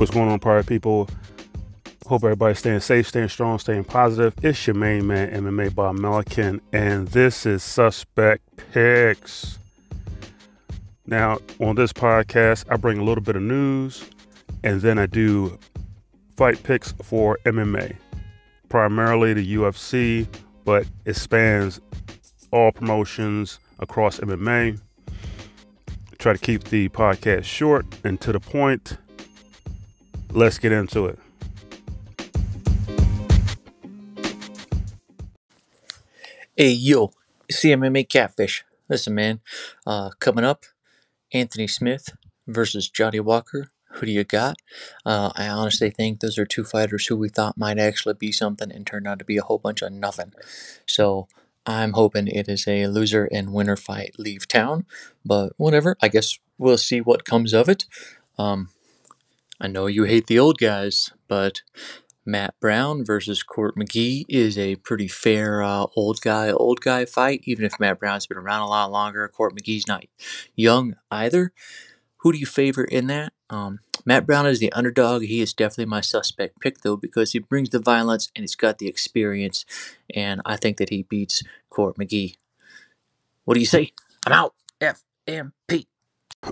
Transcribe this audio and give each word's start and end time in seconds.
What's 0.00 0.10
going 0.10 0.30
on, 0.30 0.38
party 0.38 0.66
people? 0.66 1.10
Hope 2.06 2.24
everybody's 2.24 2.60
staying 2.60 2.80
safe, 2.80 3.06
staying 3.06 3.28
strong, 3.28 3.58
staying 3.58 3.84
positive. 3.84 4.32
It's 4.42 4.66
your 4.66 4.72
main 4.72 5.06
man, 5.06 5.30
MMA 5.30 5.74
Bob 5.74 5.96
Melican, 5.96 6.60
and 6.72 7.06
this 7.08 7.44
is 7.44 7.62
Suspect 7.62 8.42
Picks. 8.72 9.58
Now, 11.04 11.36
on 11.60 11.76
this 11.76 11.92
podcast, 11.92 12.64
I 12.70 12.78
bring 12.78 12.96
a 12.96 13.04
little 13.04 13.22
bit 13.22 13.36
of 13.36 13.42
news, 13.42 14.02
and 14.64 14.80
then 14.80 14.98
I 14.98 15.04
do 15.04 15.58
fight 16.34 16.62
picks 16.62 16.92
for 16.92 17.38
MMA, 17.44 17.94
primarily 18.70 19.34
the 19.34 19.54
UFC, 19.56 20.26
but 20.64 20.86
it 21.04 21.16
spans 21.16 21.78
all 22.50 22.72
promotions 22.72 23.58
across 23.80 24.18
MMA. 24.18 24.80
Try 26.16 26.32
to 26.32 26.38
keep 26.38 26.64
the 26.64 26.88
podcast 26.88 27.44
short 27.44 27.84
and 28.02 28.18
to 28.22 28.32
the 28.32 28.40
point. 28.40 28.96
Let's 30.32 30.58
get 30.58 30.70
into 30.72 31.06
it. 31.06 31.18
Hey 36.56 36.70
yo, 36.70 37.10
CMMA 37.50 38.08
Catfish. 38.08 38.64
Listen, 38.88 39.14
man, 39.14 39.40
uh, 39.86 40.10
coming 40.20 40.44
up, 40.44 40.64
Anthony 41.32 41.66
Smith 41.66 42.10
versus 42.46 42.88
Johnny 42.88 43.18
Walker. 43.18 43.70
Who 43.92 44.06
do 44.06 44.12
you 44.12 44.22
got? 44.22 44.56
Uh, 45.04 45.32
I 45.34 45.48
honestly 45.48 45.90
think 45.90 46.20
those 46.20 46.38
are 46.38 46.46
two 46.46 46.62
fighters 46.62 47.06
who 47.06 47.16
we 47.16 47.28
thought 47.28 47.58
might 47.58 47.78
actually 47.78 48.14
be 48.14 48.30
something 48.30 48.70
and 48.70 48.86
turned 48.86 49.08
out 49.08 49.18
to 49.18 49.24
be 49.24 49.36
a 49.36 49.42
whole 49.42 49.58
bunch 49.58 49.82
of 49.82 49.92
nothing. 49.92 50.32
So 50.86 51.26
I'm 51.66 51.94
hoping 51.94 52.28
it 52.28 52.48
is 52.48 52.68
a 52.68 52.86
loser 52.86 53.28
and 53.32 53.52
winner 53.52 53.76
fight 53.76 54.14
leave 54.18 54.46
town, 54.46 54.86
but 55.24 55.54
whatever. 55.56 55.96
I 56.00 56.08
guess 56.08 56.38
we'll 56.56 56.78
see 56.78 57.00
what 57.00 57.24
comes 57.24 57.52
of 57.52 57.68
it. 57.68 57.86
Um, 58.38 58.68
I 59.60 59.68
know 59.68 59.86
you 59.86 60.04
hate 60.04 60.26
the 60.26 60.38
old 60.38 60.58
guys, 60.58 61.10
but 61.28 61.60
Matt 62.24 62.54
Brown 62.60 63.04
versus 63.04 63.42
Court 63.42 63.76
McGee 63.76 64.24
is 64.28 64.56
a 64.56 64.76
pretty 64.76 65.06
fair 65.06 65.62
uh, 65.62 65.86
old 65.96 66.20
guy 66.22 66.50
old 66.50 66.80
guy 66.80 67.04
fight. 67.04 67.42
Even 67.44 67.64
if 67.66 67.78
Matt 67.78 67.98
Brown's 67.98 68.26
been 68.26 68.38
around 68.38 68.62
a 68.62 68.68
lot 68.68 68.90
longer, 68.90 69.28
Court 69.28 69.54
McGee's 69.54 69.86
not 69.86 70.04
young 70.54 70.96
either. 71.10 71.52
Who 72.18 72.32
do 72.32 72.38
you 72.38 72.46
favor 72.46 72.84
in 72.84 73.06
that? 73.08 73.32
Um, 73.50 73.80
Matt 74.06 74.26
Brown 74.26 74.46
is 74.46 74.60
the 74.60 74.72
underdog. 74.72 75.22
He 75.22 75.40
is 75.40 75.52
definitely 75.52 75.86
my 75.86 76.00
suspect 76.00 76.60
pick 76.60 76.80
though 76.80 76.96
because 76.96 77.32
he 77.32 77.38
brings 77.38 77.68
the 77.70 77.80
violence 77.80 78.30
and 78.34 78.42
he's 78.42 78.56
got 78.56 78.78
the 78.78 78.88
experience, 78.88 79.66
and 80.14 80.40
I 80.46 80.56
think 80.56 80.78
that 80.78 80.88
he 80.88 81.02
beats 81.02 81.42
Court 81.68 81.96
McGee. 81.98 82.36
What 83.44 83.54
do 83.54 83.60
you 83.60 83.66
say? 83.66 83.92
I'm 84.26 84.32
out. 84.32 84.54
FMP. 84.80 85.86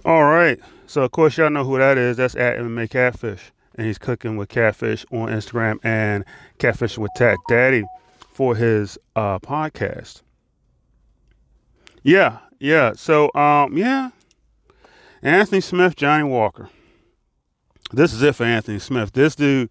All 0.04 0.24
right. 0.24 0.58
So, 0.86 1.02
of 1.02 1.10
course, 1.12 1.36
y'all 1.36 1.50
know 1.50 1.64
who 1.64 1.78
that 1.78 1.98
is. 1.98 2.16
That's 2.18 2.36
at 2.36 2.58
MMA 2.58 2.90
Catfish. 2.90 3.52
And 3.74 3.86
he's 3.86 3.98
cooking 3.98 4.36
with 4.36 4.48
Catfish 4.48 5.06
on 5.12 5.28
Instagram 5.28 5.78
and 5.84 6.24
Catfish 6.58 6.98
with 6.98 7.10
Tat 7.16 7.38
Daddy 7.48 7.84
for 8.28 8.56
his 8.56 8.98
uh, 9.14 9.38
podcast. 9.38 10.22
Yeah. 12.02 12.38
Yeah. 12.58 12.92
So, 12.96 13.32
um, 13.34 13.76
yeah. 13.76 14.10
Anthony 15.22 15.60
Smith, 15.60 15.96
Johnny 15.96 16.24
Walker. 16.24 16.70
This 17.92 18.12
is 18.12 18.22
it 18.22 18.34
for 18.34 18.44
Anthony 18.44 18.78
Smith. 18.78 19.12
This 19.12 19.34
dude, 19.34 19.70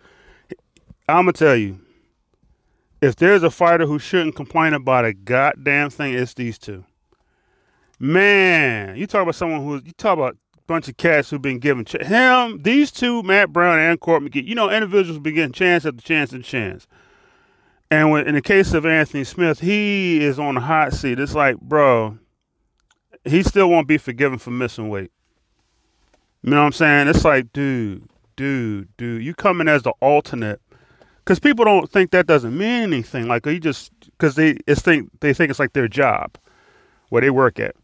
I'm 1.07 1.25
going 1.25 1.33
to 1.33 1.39
tell 1.45 1.55
you, 1.55 1.79
if 3.01 3.15
there's 3.15 3.43
a 3.43 3.51
fighter 3.51 3.85
who 3.85 3.99
shouldn't 3.99 4.35
complain 4.35 4.73
about 4.73 5.05
a 5.05 5.13
goddamn 5.13 5.91
thing, 5.91 6.13
it's 6.13 6.33
these 6.33 6.57
two. 6.57 6.83
Man, 7.99 8.95
you 8.95 9.07
talk 9.07 9.23
about 9.23 9.35
someone 9.35 9.63
who 9.63 9.81
you 9.83 9.91
talk 9.97 10.13
about 10.17 10.37
a 10.55 10.61
bunch 10.67 10.87
of 10.87 10.97
cats 10.97 11.29
who've 11.29 11.41
been 11.41 11.57
given 11.57 11.83
ch- 11.83 12.01
him, 12.01 12.61
these 12.61 12.91
two, 12.91 13.23
Matt 13.23 13.51
Brown 13.51 13.79
and 13.79 13.99
Court 13.99 14.21
McGee. 14.21 14.45
You 14.45 14.53
know, 14.53 14.69
individuals 14.69 15.19
been 15.19 15.33
getting 15.33 15.51
chance 15.51 15.83
after 15.83 16.01
chance 16.01 16.31
and 16.31 16.43
chance. 16.43 16.85
And 17.89 18.11
when, 18.11 18.27
in 18.27 18.35
the 18.35 18.41
case 18.41 18.73
of 18.73 18.85
Anthony 18.85 19.23
Smith, 19.23 19.61
he 19.61 20.23
is 20.23 20.37
on 20.37 20.55
the 20.55 20.61
hot 20.61 20.93
seat. 20.93 21.19
It's 21.19 21.33
like, 21.33 21.59
bro, 21.59 22.19
he 23.25 23.41
still 23.41 23.69
won't 23.69 23.87
be 23.87 23.97
forgiven 23.97 24.37
for 24.37 24.51
missing 24.51 24.89
weight. 24.89 25.11
You 26.43 26.51
know 26.51 26.57
what 26.57 26.67
I'm 26.67 26.73
saying? 26.73 27.07
It's 27.07 27.25
like, 27.25 27.51
dude, 27.51 28.07
dude, 28.35 28.95
dude, 28.97 29.23
you 29.23 29.33
coming 29.33 29.67
as 29.67 29.81
the 29.81 29.93
alternate 30.01 30.61
because 31.19 31.39
people 31.39 31.65
don't 31.65 31.91
think 31.91 32.11
that 32.11 32.27
doesn't 32.27 32.55
mean 32.55 32.83
anything. 32.83 33.27
Like 33.27 33.45
you 33.47 33.59
just 33.59 33.91
because 34.05 34.35
they 34.35 34.53
think 34.69 35.09
they 35.19 35.33
think 35.33 35.49
it's 35.49 35.59
like 35.59 35.73
their 35.73 35.87
job 35.87 36.37
where 37.09 37.21
they 37.21 37.31
work 37.31 37.59
at 37.59 37.75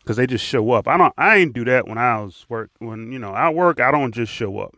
because 0.00 0.16
they 0.16 0.26
just 0.26 0.44
show 0.44 0.72
up. 0.72 0.88
I 0.88 0.96
don't. 0.96 1.14
I 1.16 1.36
ain't 1.36 1.52
do 1.52 1.64
that 1.66 1.86
when 1.86 1.98
I 1.98 2.20
was 2.20 2.46
work. 2.48 2.70
When 2.78 3.12
you 3.12 3.18
know 3.18 3.32
I 3.32 3.50
work, 3.50 3.80
I 3.80 3.90
don't 3.90 4.12
just 4.12 4.32
show 4.32 4.58
up. 4.58 4.74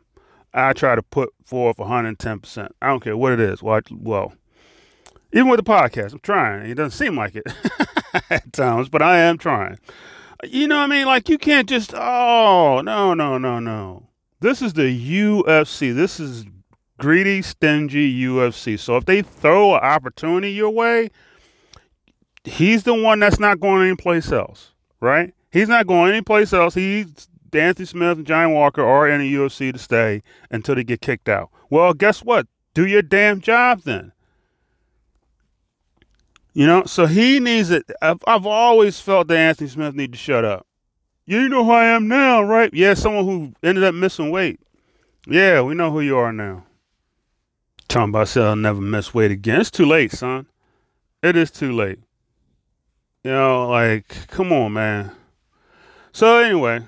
I 0.55 0.73
try 0.73 0.95
to 0.95 1.03
put 1.03 1.31
forth 1.45 1.79
110 1.79 2.41
percent. 2.41 2.75
I 2.83 2.89
don't 2.89 3.03
care 3.03 3.17
what 3.17 3.33
it 3.33 3.41
is. 3.41 3.63
Well, 3.63 3.81
well, 3.91 4.35
even 5.33 5.49
with 5.49 5.59
the 5.59 5.71
podcast, 5.71 6.13
I'm 6.13 6.21
trying. 6.21 6.71
It 6.71 6.75
doesn't 6.75 6.97
seem 6.99 7.17
like 7.17 7.37
it 7.37 7.47
at 8.31 8.53
times, 8.53 8.89
but 8.89 9.03
I 9.03 9.19
am 9.19 9.39
trying. 9.39 9.79
You 10.45 10.67
know 10.67 10.79
what 10.79 10.85
I 10.85 10.87
mean? 10.89 11.07
Like 11.07 11.29
you 11.29 11.39
can't 11.39 11.69
just. 11.69 11.95
Oh 11.95 12.83
no 12.85 13.15
no 13.15 13.39
no 13.39 13.59
no. 13.59 14.09
This 14.41 14.61
is 14.61 14.73
the 14.73 14.83
UFC. 14.83 15.95
This 15.95 16.19
is 16.19 16.45
greedy, 16.99 17.43
stingy 17.43 18.13
UFC. 18.23 18.79
So 18.79 18.97
if 18.97 19.05
they 19.05 19.23
throw 19.23 19.75
an 19.75 19.81
opportunity 19.81 20.53
your 20.53 20.71
way, 20.71 21.11
he's 22.45 22.83
the 22.83 22.95
one 22.95 23.21
that's 23.21 23.39
not 23.39 23.61
going 23.61 23.83
anyplace 23.83 24.33
else, 24.33 24.72
right? 25.03 25.35
He's 25.51 25.69
not 25.69 25.87
going 25.87 26.11
anyplace 26.11 26.55
else. 26.55 26.75
He's 26.75 27.29
Anthony 27.53 27.85
Smith 27.85 28.19
and 28.19 28.27
Johnny 28.27 28.55
Walker 28.55 28.83
are 28.83 29.07
in 29.09 29.21
the 29.21 29.35
UFC 29.35 29.73
to 29.73 29.79
stay 29.79 30.23
until 30.51 30.75
they 30.75 30.85
get 30.85 31.03
kicked 31.03 31.29
out. 31.29 31.51
Well, 31.69 31.93
guess 31.93 32.23
what? 32.23 32.47
Do 32.73 32.87
your 32.87 33.03
damn 33.03 33.43
job 33.43 33.83
then. 33.83 34.13
You 36.55 36.67
know, 36.67 36.85
so 36.85 37.07
he 37.07 37.41
needs 37.41 37.71
it. 37.71 37.91
I've, 38.01 38.23
I've 38.27 38.47
always 38.47 39.01
felt 39.01 39.29
that 39.29 39.37
Anthony 39.37 39.69
Smith 39.69 39.95
need 39.95 40.13
to 40.13 40.19
shut 40.19 40.45
up. 40.45 40.67
You 41.27 41.49
know 41.49 41.65
who 41.65 41.73
I 41.73 41.85
am 41.85 42.09
now, 42.09 42.43
right? 42.43 42.73
Yeah, 42.73 42.95
someone 42.95 43.25
who 43.25 43.53
ended 43.63 43.85
up 43.85 43.95
missing 43.95 44.31
weight. 44.31 44.61
Yeah, 45.27 45.63
we 45.63 45.75
know 45.75 45.91
who 45.91 46.01
you 46.01 46.17
are 46.17 46.33
now. 46.33 46.65
Talking 47.89 48.11
about 48.11 48.37
I'll 48.37 48.57
never 48.57 48.81
miss 48.81 49.13
weight 49.13 49.31
again. 49.31 49.61
It's 49.61 49.71
too 49.71 49.87
late, 49.87 50.13
son. 50.13 50.47
It 51.23 51.37
is 51.37 51.51
too 51.51 51.73
late. 51.73 51.99
You 53.25 53.31
know, 53.31 53.69
like, 53.69 54.27
come 54.29 54.53
on, 54.53 54.73
man. 54.73 55.13
So 56.13 56.39
anyway, 56.39 56.83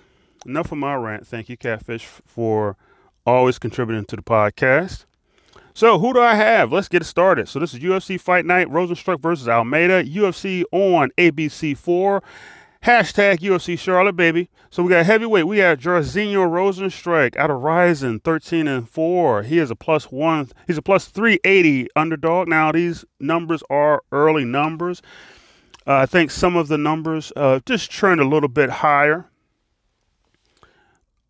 enough 0.45 0.73
of 0.73 0.79
my 0.79 0.95
rant. 0.97 1.27
Thank 1.27 1.49
you, 1.49 1.57
Catfish, 1.57 2.05
for 2.05 2.77
always 3.25 3.59
contributing 3.61 4.05
to 4.07 4.17
the 4.17 4.23
podcast. 4.23 5.05
So 5.75 5.99
who 5.99 6.13
do 6.13 6.21
I 6.21 6.35
have? 6.35 6.73
Let's 6.73 6.89
get 6.89 7.03
it 7.03 7.07
started. 7.07 7.49
So 7.49 7.61
this 7.61 7.73
is 7.73 7.81
UFC 7.81 8.21
Fight 8.21 8.45
Night, 8.47 8.69
Rozenstruik 8.69 9.21
versus 9.21 9.49
Almeida, 9.49 10.03
UFC 10.03 10.65
on 10.73 11.11
ABC4. 11.19 12.21
Hashtag 12.85 13.39
UFC 13.39 13.79
Charlotte, 13.79 14.15
baby. 14.15 14.51
So 14.71 14.83
we 14.83 14.91
got 14.91 15.07
heavyweight. 15.07 15.47
We 15.47 15.57
got 15.59 15.79
Jairzinho 15.79 16.47
Rozenstruik 16.49 17.37
out 17.37 17.51
of 17.51 17.63
Rizin, 17.63 18.21
13 18.21 18.69
and 18.69 18.89
4. 18.89 19.45
He 19.45 19.59
is 19.59 19.71
a 19.71 19.77
plus 19.77 20.13
one. 20.13 20.51
He's 20.67 20.79
a 20.79 20.83
plus 20.83 21.07
380 21.07 21.89
underdog. 21.97 22.49
Now, 22.49 22.73
these 22.73 23.05
numbers 23.19 23.63
are 23.71 24.03
early 24.13 24.45
numbers. 24.45 25.01
Uh, 25.87 25.97
I 25.97 26.07
think 26.07 26.31
some 26.31 26.57
of 26.57 26.69
the 26.69 26.79
numbers 26.79 27.33
uh, 27.37 27.61
just 27.67 27.91
trend 27.91 28.21
a 28.21 28.27
little 28.27 28.49
bit 28.49 28.71
higher. 28.71 29.27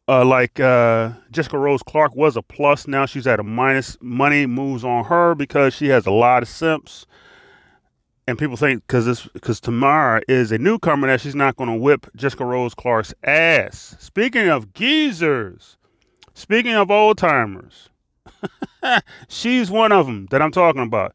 Uh, 0.06 0.24
like 0.24 0.60
uh, 0.60 1.12
Jessica 1.30 1.58
Rose 1.58 1.82
Clark 1.82 2.14
was 2.14 2.36
a 2.36 2.42
plus. 2.42 2.86
Now 2.86 3.06
she's 3.06 3.26
at 3.26 3.40
a 3.40 3.42
minus. 3.42 3.96
Money 4.00 4.46
moves 4.46 4.84
on 4.84 5.04
her 5.04 5.34
because 5.34 5.74
she 5.74 5.88
has 5.88 6.06
a 6.06 6.10
lot 6.10 6.42
of 6.42 6.48
simps 6.48 7.06
and 8.26 8.38
people 8.38 8.56
think 8.56 8.86
because 8.86 9.06
this 9.06 9.26
because 9.26 9.60
Tamara 9.60 10.22
is 10.28 10.50
a 10.52 10.58
newcomer 10.58 11.06
that 11.08 11.20
she's 11.20 11.34
not 11.34 11.56
going 11.56 11.70
to 11.70 11.76
whip 11.76 12.06
Jessica 12.16 12.44
Rose 12.44 12.74
Clark's 12.74 13.14
ass. 13.22 13.96
Speaking 13.98 14.48
of 14.48 14.72
geezers, 14.72 15.76
speaking 16.32 16.74
of 16.74 16.90
old 16.90 17.18
timers, 17.18 17.90
she's 19.28 19.70
one 19.70 19.92
of 19.92 20.06
them 20.06 20.26
that 20.30 20.40
I'm 20.40 20.52
talking 20.52 20.82
about. 20.82 21.14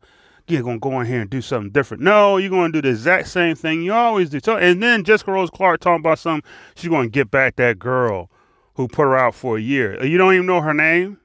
You're 0.50 0.64
gonna 0.64 0.80
go 0.80 1.00
in 1.00 1.06
here 1.06 1.22
and 1.22 1.30
do 1.30 1.42
something 1.42 1.72
different. 1.72 2.02
No, 2.02 2.38
you're 2.38 2.50
gonna 2.50 2.72
do 2.72 2.82
the 2.82 2.90
exact 2.90 3.28
same 3.28 3.56
thing 3.56 3.84
you 3.84 3.94
always 3.94 4.30
do. 4.30 4.40
So, 4.44 4.58
and 4.58 4.82
then 4.82 5.04
Jessica 5.04 5.32
Rose 5.32 5.50
Clark 5.50 5.80
talking 5.80 6.00
about 6.00 6.18
something. 6.18 6.50
She's 6.76 6.90
gonna 6.90 7.08
get 7.08 7.30
back 7.30 7.56
that 7.58 7.78
girl 7.78 8.32
who 8.74 8.88
put 8.88 9.04
her 9.04 9.18
out 9.18 9.36
for 9.36 9.58
a 9.58 9.62
year. 9.62 10.04
You 10.04 10.18
don't 10.18 10.34
even 10.34 10.48
know 10.48 10.62
her 10.62 10.74
name. 10.74 11.20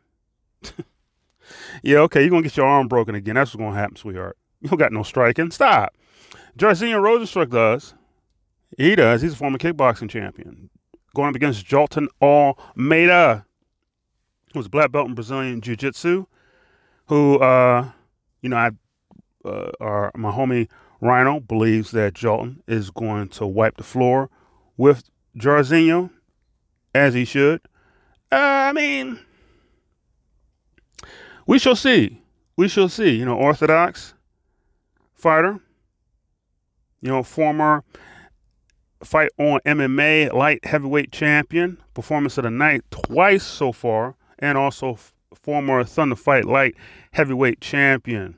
yeah, 1.83 1.99
okay, 1.99 2.21
you're 2.21 2.31
gonna 2.31 2.43
get 2.43 2.57
your 2.57 2.67
arm 2.67 2.87
broken 2.87 3.15
again. 3.15 3.37
That's 3.37 3.55
what's 3.55 3.65
gonna 3.65 3.77
happen, 3.77 3.97
sweetheart. 3.97 4.37
You 4.61 4.69
don't 4.69 4.79
got 4.79 4.93
no 4.93 5.03
striking. 5.03 5.51
Stop. 5.51 5.95
Jairzinho 6.59 7.01
Rozenstruik 7.01 7.51
does. 7.51 7.95
He 8.77 8.95
does. 8.95 9.23
He's 9.23 9.35
a 9.35 9.37
former 9.37 9.59
kickboxing 9.59 10.11
champion. 10.11 10.71
Going 11.15 11.29
up 11.29 11.35
against 11.35 11.67
Jailton 11.67 12.09
Almeida, 12.21 13.47
who's 14.53 14.67
a 14.67 14.71
black 14.71 14.91
belt 14.91 15.09
in 15.09 15.15
Brazilian 15.15 15.61
Jiu 15.61 15.77
Jitsu, 15.77 16.27
who, 17.07 17.39
uh, 17.39 17.91
you 18.43 18.49
know, 18.49 18.57
I, 18.57 18.71
uh, 19.45 19.71
our, 19.81 20.11
my 20.15 20.31
homie 20.31 20.69
Rhino 21.01 21.41
believes 21.41 21.91
that 21.91 22.15
Jailton 22.15 22.61
is 22.67 22.91
going 22.91 23.29
to 23.29 23.47
wipe 23.47 23.77
the 23.77 23.83
floor 23.83 24.31
with 24.77 25.05
Jairzinho, 25.37 26.11
as 26.95 27.15
he 27.15 27.25
should. 27.25 27.61
Uh, 28.33 28.37
I 28.37 28.73
mean, 28.73 29.19
we 31.47 31.59
shall 31.59 31.77
see. 31.77 32.23
We 32.57 32.69
shall 32.69 32.89
see. 32.89 33.11
You 33.11 33.25
know, 33.25 33.37
orthodox 33.37 34.15
fighter. 35.15 35.61
You 37.01 37.11
know, 37.11 37.23
former 37.23 37.85
fight 39.03 39.31
on 39.39 39.61
MMA 39.67 40.33
light 40.33 40.65
heavyweight 40.65 41.13
champion, 41.13 41.77
performance 41.93 42.39
of 42.39 42.45
the 42.45 42.51
night 42.51 42.83
twice 42.91 43.45
so 43.45 43.73
far, 43.73 44.17
and 44.39 44.57
also 44.57 44.99
former 45.35 45.85
Thunder 45.85 46.17
Fight 46.17 46.45
light 46.45 46.77
heavyweight 47.13 47.61
champion. 47.61 48.37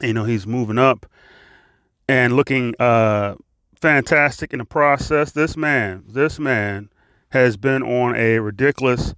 You 0.00 0.12
know, 0.12 0.24
he's 0.24 0.46
moving 0.46 0.78
up 0.78 1.06
and 2.08 2.34
looking 2.34 2.74
uh, 2.78 3.36
fantastic 3.80 4.52
in 4.52 4.58
the 4.58 4.64
process. 4.64 5.32
This 5.32 5.56
man, 5.56 6.04
this 6.08 6.38
man 6.38 6.88
has 7.30 7.56
been 7.56 7.82
on 7.82 8.14
a 8.16 8.38
ridiculous 8.38 9.14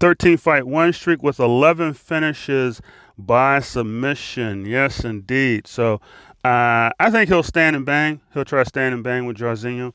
13 0.00 0.36
fight 0.36 0.66
one 0.66 0.92
streak 0.92 1.22
with 1.22 1.40
11 1.40 1.94
finishes 1.94 2.80
by 3.16 3.60
submission. 3.60 4.66
Yes, 4.66 5.04
indeed. 5.04 5.66
So 5.66 6.00
uh, 6.44 6.90
I 7.00 7.10
think 7.10 7.28
he'll 7.28 7.42
stand 7.42 7.76
and 7.76 7.86
bang. 7.86 8.20
He'll 8.32 8.44
try 8.44 8.62
to 8.62 8.68
stand 8.68 8.94
and 8.94 9.02
bang 9.02 9.26
with 9.26 9.38
Jairzinho. 9.38 9.92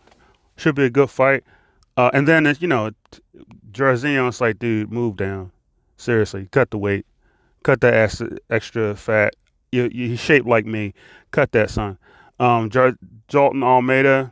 Should 0.58 0.76
be 0.76 0.86
a 0.86 0.90
good 0.90 1.10
fight. 1.10 1.44
Uh, 1.96 2.10
and 2.14 2.28
then, 2.28 2.54
you 2.60 2.68
know, 2.68 2.92
Jairzinho's 3.72 4.42
like, 4.42 4.60
dude, 4.60 4.92
move 4.92 5.16
down. 5.16 5.52
Seriously, 5.98 6.48
cut 6.52 6.72
the 6.72 6.78
weight. 6.78 7.06
Cut 7.64 7.82
that 7.82 8.40
extra 8.50 8.96
fat. 8.96 9.36
You, 9.72 9.90
you, 9.92 10.10
he's 10.10 10.20
shaped 10.20 10.48
like 10.48 10.66
me. 10.66 10.94
Cut 11.32 11.52
that, 11.52 11.70
son. 11.70 11.98
Um, 12.40 12.70
Jailton 12.70 13.64
Almeida, 13.64 14.32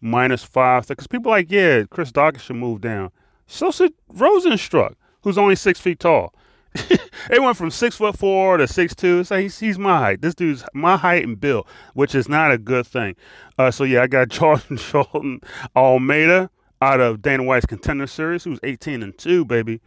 minus 0.00 0.44
five. 0.44 0.86
Because 0.86 1.06
people 1.06 1.30
like, 1.30 1.50
yeah, 1.50 1.84
Chris 1.90 2.12
Daukaus 2.12 2.40
should 2.40 2.56
move 2.56 2.80
down. 2.80 3.10
So 3.46 3.70
should 3.70 3.94
Rozenstruik, 4.12 4.94
who's 5.22 5.38
only 5.38 5.56
six 5.56 5.80
feet 5.80 6.00
tall. 6.00 6.34
it 6.74 7.42
went 7.42 7.56
from 7.56 7.70
six 7.70 7.96
foot 7.96 8.16
four 8.16 8.58
to 8.58 8.68
six 8.68 8.94
two. 8.94 9.24
So 9.24 9.40
he's, 9.40 9.58
he's 9.58 9.78
my 9.78 9.98
height. 9.98 10.22
This 10.22 10.34
dude's 10.34 10.64
my 10.74 10.96
height 10.96 11.24
and 11.24 11.40
build, 11.40 11.66
which 11.94 12.14
is 12.14 12.28
not 12.28 12.52
a 12.52 12.58
good 12.58 12.86
thing. 12.86 13.16
Uh, 13.58 13.70
so 13.70 13.84
yeah, 13.84 14.02
I 14.02 14.06
got 14.06 14.28
Jordan 14.28 14.76
Jailton 14.76 15.42
Almeida 15.74 16.50
out 16.80 17.00
of 17.00 17.22
Dana 17.22 17.42
White's 17.42 17.66
Contender 17.66 18.06
Series, 18.06 18.44
who's 18.44 18.60
18 18.62 19.02
and 19.02 19.16
two, 19.18 19.44
baby. 19.44 19.80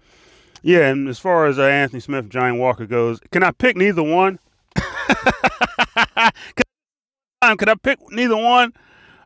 Yeah, 0.61 0.89
and 0.89 1.07
as 1.07 1.17
far 1.19 1.47
as 1.47 1.57
uh, 1.57 1.63
Anthony 1.63 1.99
Smith, 1.99 2.29
Johnny 2.29 2.57
Walker 2.57 2.85
goes, 2.85 3.19
can 3.31 3.43
I 3.43 3.51
pick 3.51 3.75
neither 3.75 4.03
one? 4.03 4.39
can, 4.75 6.33
I 7.41 7.75
pick 7.81 7.99
neither 8.11 8.37
one? 8.37 8.73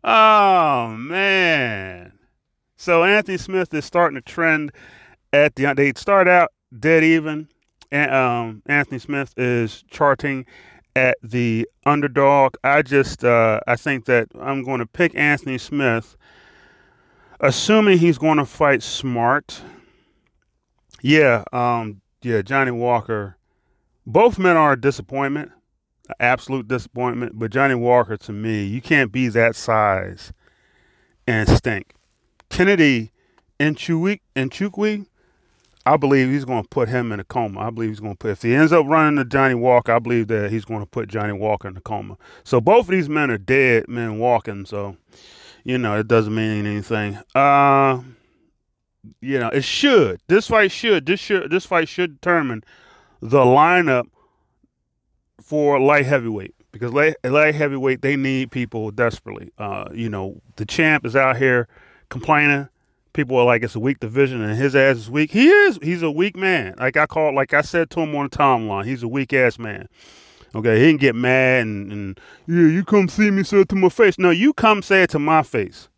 Oh 0.04 0.90
man. 0.90 2.14
So 2.78 3.04
Anthony 3.04 3.38
Smith 3.38 3.74
is 3.74 3.86
starting 3.86 4.16
to 4.16 4.22
trend 4.22 4.72
at 5.34 5.56
the 5.56 5.74
they 5.74 5.92
start 5.96 6.28
out 6.28 6.52
dead 6.78 7.04
even. 7.04 7.50
And 7.92 8.14
um, 8.14 8.62
Anthony 8.66 9.00
Smith 9.00 9.34
is 9.38 9.84
charting 9.90 10.46
at 10.96 11.18
the 11.24 11.68
underdog. 11.86 12.56
I 12.64 12.82
just 12.82 13.24
uh, 13.24 13.60
I 13.68 13.76
think 13.76 14.06
that 14.06 14.28
I'm 14.40 14.64
going 14.64 14.80
to 14.80 14.86
pick 14.86 15.16
Anthony 15.16 15.58
Smith, 15.58 16.16
assuming 17.40 17.98
he's 17.98 18.18
going 18.18 18.38
to 18.38 18.46
fight 18.46 18.82
smart. 18.84 19.62
Yeah, 21.02 21.44
um, 21.54 22.02
yeah, 22.22 22.42
Johnny 22.42 22.72
Walker. 22.72 23.38
Both 24.08 24.38
men 24.38 24.56
are 24.58 24.74
a 24.74 24.80
disappointment, 24.80 25.52
absolute 26.20 26.68
disappointment. 26.68 27.38
But 27.40 27.52
Johnny 27.52 27.76
Walker, 27.76 28.18
to 28.18 28.32
me, 28.32 28.64
you 28.66 28.82
can't 28.82 29.12
be 29.12 29.28
that 29.30 29.56
size 29.56 30.34
and 31.28 31.48
stink. 31.50 31.94
Kennedy 32.50 33.12
Nzechukwu, 33.60 35.06
I 35.88 35.98
believe 35.98 36.30
he's 36.30 36.46
going 36.46 36.64
to 36.64 36.70
put 36.70 36.90
him 36.90 37.12
in 37.12 37.20
a 37.20 37.24
coma. 37.24 37.60
I 37.60 37.70
believe 37.70 37.90
he's 37.90 38.00
going 38.00 38.14
to 38.14 38.18
put, 38.18 38.32
if 38.32 38.42
he 38.42 38.56
ends 38.56 38.72
up 38.72 38.86
running 38.88 39.18
to 39.18 39.26
Johnny 39.26 39.56
Walker, 39.56 39.92
I 39.92 40.00
believe 40.00 40.28
that 40.28 40.52
he's 40.52 40.66
going 40.66 40.80
to 40.80 40.86
put 40.86 41.10
Johnny 41.10 41.34
Walker 41.34 41.68
in 41.68 41.78
a 41.78 41.82
coma. 41.82 42.18
So 42.44 42.60
both 42.60 42.86
of 42.86 42.92
these 42.92 43.10
men 43.10 43.30
are 43.30 43.38
dead 43.38 43.88
men 43.88 44.18
walking. 44.18 44.66
So, 44.66 44.98
you 45.64 45.78
know, 45.78 46.00
it 46.00 46.08
doesn't 46.08 46.34
mean 46.34 46.66
anything. 46.66 47.20
Uh, 47.36 48.02
you 49.22 49.40
know, 49.40 49.50
it 49.50 49.64
should. 49.64 50.22
This 50.28 50.48
fight 50.48 50.72
should. 50.72 51.06
This 51.06 51.20
should. 51.20 51.52
This 51.52 51.66
fight 51.66 51.90
should 51.90 52.20
determine 52.20 52.64
the 53.22 53.40
lineup 53.40 54.06
for 55.42 55.80
light 55.80 56.06
heavyweight 56.06 56.56
because 56.72 56.94
light, 56.94 57.16
light 57.24 57.56
heavyweight 57.56 58.02
they 58.02 58.16
need 58.16 58.52
people 58.52 58.92
desperately. 58.92 59.52
Uh, 59.58 59.86
you 59.94 60.10
know, 60.10 60.42
the 60.56 60.66
champ 60.66 61.06
is 61.06 61.16
out 61.16 61.38
here 61.38 61.68
complaining 62.10 62.70
people 63.16 63.38
are 63.38 63.46
like 63.46 63.64
it's 63.64 63.76
a 63.76 63.80
weak 63.80 64.00
division 64.00 64.42
and 64.42 64.58
his 64.58 64.76
ass 64.76 64.98
is 64.98 65.10
weak. 65.10 65.32
He 65.32 65.48
is. 65.48 65.80
He's 65.82 66.04
a 66.04 66.12
weak 66.12 66.36
man. 66.36 66.76
Like 66.78 66.98
I 66.98 67.08
call, 67.08 67.34
like 67.34 67.54
I 67.54 67.62
said 67.62 67.90
to 67.92 68.02
him 68.02 68.16
on 68.16 68.26
the 68.30 68.38
timeline, 68.38 68.86
he's 68.86 69.02
a 69.02 69.08
weak 69.08 69.34
ass 69.34 69.58
man. 69.58 69.88
Okay, 70.54 70.80
he 70.80 70.90
can 70.90 70.98
get 70.98 71.16
mad 71.16 71.64
and, 71.64 71.92
and 71.92 72.20
yeah, 72.48 72.68
you 72.68 72.86
come 72.86 73.10
see 73.10 73.32
me 73.32 73.44
say 73.44 73.62
it 73.62 73.70
to 73.70 73.76
my 73.76 73.90
face. 73.90 74.20
No, 74.20 74.30
you 74.30 74.54
come 74.54 74.82
say 74.82 75.04
it 75.04 75.10
to 75.12 75.20
my 75.20 75.42
face. 75.42 75.90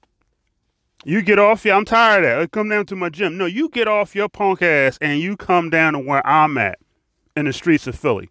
You 1.05 1.21
get 1.21 1.39
off. 1.39 1.63
Yeah, 1.63 1.77
I'm 1.77 1.85
tired 1.85 2.25
of 2.25 2.39
that. 2.39 2.51
Come 2.51 2.69
down 2.69 2.85
to 2.87 2.95
my 2.95 3.09
gym. 3.09 3.37
No, 3.37 3.45
you 3.45 3.69
get 3.69 3.87
off 3.87 4.15
your 4.15 4.29
punk 4.29 4.61
ass 4.61 4.97
and 4.99 5.19
you 5.19 5.37
come 5.37 5.69
down 5.69 5.93
to 5.93 5.99
where 5.99 6.25
I'm 6.25 6.57
at 6.57 6.79
in 7.35 7.45
the 7.45 7.53
streets 7.53 7.87
of 7.87 7.97
Philly. 7.97 8.29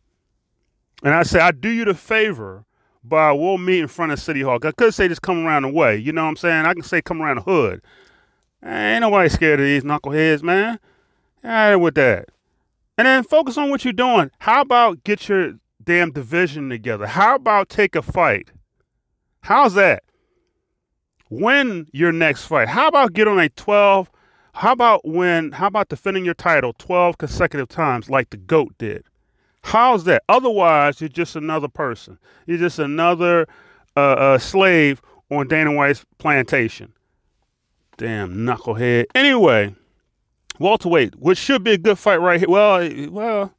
And 1.03 1.15
I 1.15 1.23
say 1.23 1.41
I 1.41 1.53
do 1.53 1.69
you 1.69 1.85
the 1.85 1.95
favor 1.95 2.65
by 3.05 3.33
we'll 3.33 3.59
meet 3.59 3.81
in 3.81 3.89
front 3.89 4.13
of 4.13 4.19
City 4.19 4.43
Hall. 4.43 4.59
I 4.63 4.73
could 4.73 4.95
say 4.95 5.09
just 5.09 5.23
come 5.23 5.47
around 5.47 5.63
the 5.63 5.69
way. 5.69 5.97
You 5.97 6.13
know 6.13 6.25
what 6.25 6.31
I'm 6.31 6.37
saying? 6.37 6.67
I 6.67 6.75
can 6.75 6.83
say 6.83 7.01
come 7.01 7.23
around 7.23 7.37
the 7.37 7.43
hood. 7.43 7.83
Ain't 8.65 9.03
nobody 9.03 9.29
scared 9.29 9.61
of 9.61 9.67
these 9.67 9.85
knuckleheads, 9.85 10.43
man. 10.43 10.81
All 11.45 11.51
right 11.51 11.77
with 11.77 11.95
that. 11.95 12.31
And 12.99 13.07
then 13.07 13.23
focus 13.23 13.57
on 13.59 13.71
what 13.71 13.85
you're 13.85 13.93
doing. 13.93 14.31
How 14.41 14.63
about 14.63 15.05
get 15.05 15.29
your 15.29 15.55
damn 15.83 16.11
division 16.11 16.69
together? 16.69 17.07
How 17.07 17.37
about 17.37 17.69
take 17.69 17.95
a 17.95 18.03
fight? 18.03 18.51
How's 19.43 19.75
that? 19.75 20.03
Win 21.31 21.89
your 21.93 22.13
next 22.13 22.47
fight. 22.47 22.69
How 22.69 22.89
about 22.89 23.13
get 23.13 23.27
on 23.29 23.39
a 23.39 23.49
12? 23.49 24.11
How 24.55 24.73
about 24.73 25.07
win? 25.07 25.53
How 25.53 25.67
about 25.67 25.89
defending 25.89 26.25
your 26.25 26.35
title 26.35 26.73
12 26.73 27.19
consecutive 27.19 27.69
times 27.69 28.09
like 28.09 28.31
the 28.31 28.37
GOAT 28.37 28.75
did? 28.79 29.05
How's 29.63 30.05
that? 30.05 30.23
Otherwise, 30.29 31.01
you're 31.01 31.09
just 31.09 31.35
another 31.35 31.69
person. 31.69 32.19
You're 32.47 32.59
just 32.59 32.79
another 32.79 33.49
uh, 33.97 34.01
uh, 34.01 34.39
slave 34.39 35.03
on 35.31 35.49
Dana 35.49 35.73
White's 35.73 36.05
plantation. 36.19 36.93
Damn 37.97 38.37
knucklehead. 38.37 39.07
Anyway, 39.15 39.75
welterweight, 40.61 41.17
which 41.17 41.39
should 41.39 41.65
be 41.65 41.73
a 41.73 41.79
good 41.79 41.99
fight 41.99 42.21
right 42.21 42.39
here. 42.39 42.49
Well, 42.49 42.89
well, 43.11 43.55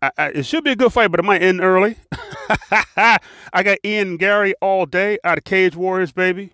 I, 0.00 0.10
I, 0.16 0.28
it 0.28 0.46
should 0.46 0.64
be 0.64 0.70
a 0.70 0.76
good 0.76 0.92
fight, 0.92 1.10
but 1.10 1.20
it 1.20 1.24
might 1.24 1.42
end 1.42 1.60
early. 1.60 1.96
I 2.96 3.62
got 3.62 3.78
Ian 3.84 4.16
Garry 4.16 4.54
all 4.62 4.86
day 4.86 5.18
out 5.22 5.36
of 5.36 5.44
Cage 5.44 5.76
Warriors, 5.76 6.12
baby. 6.12 6.52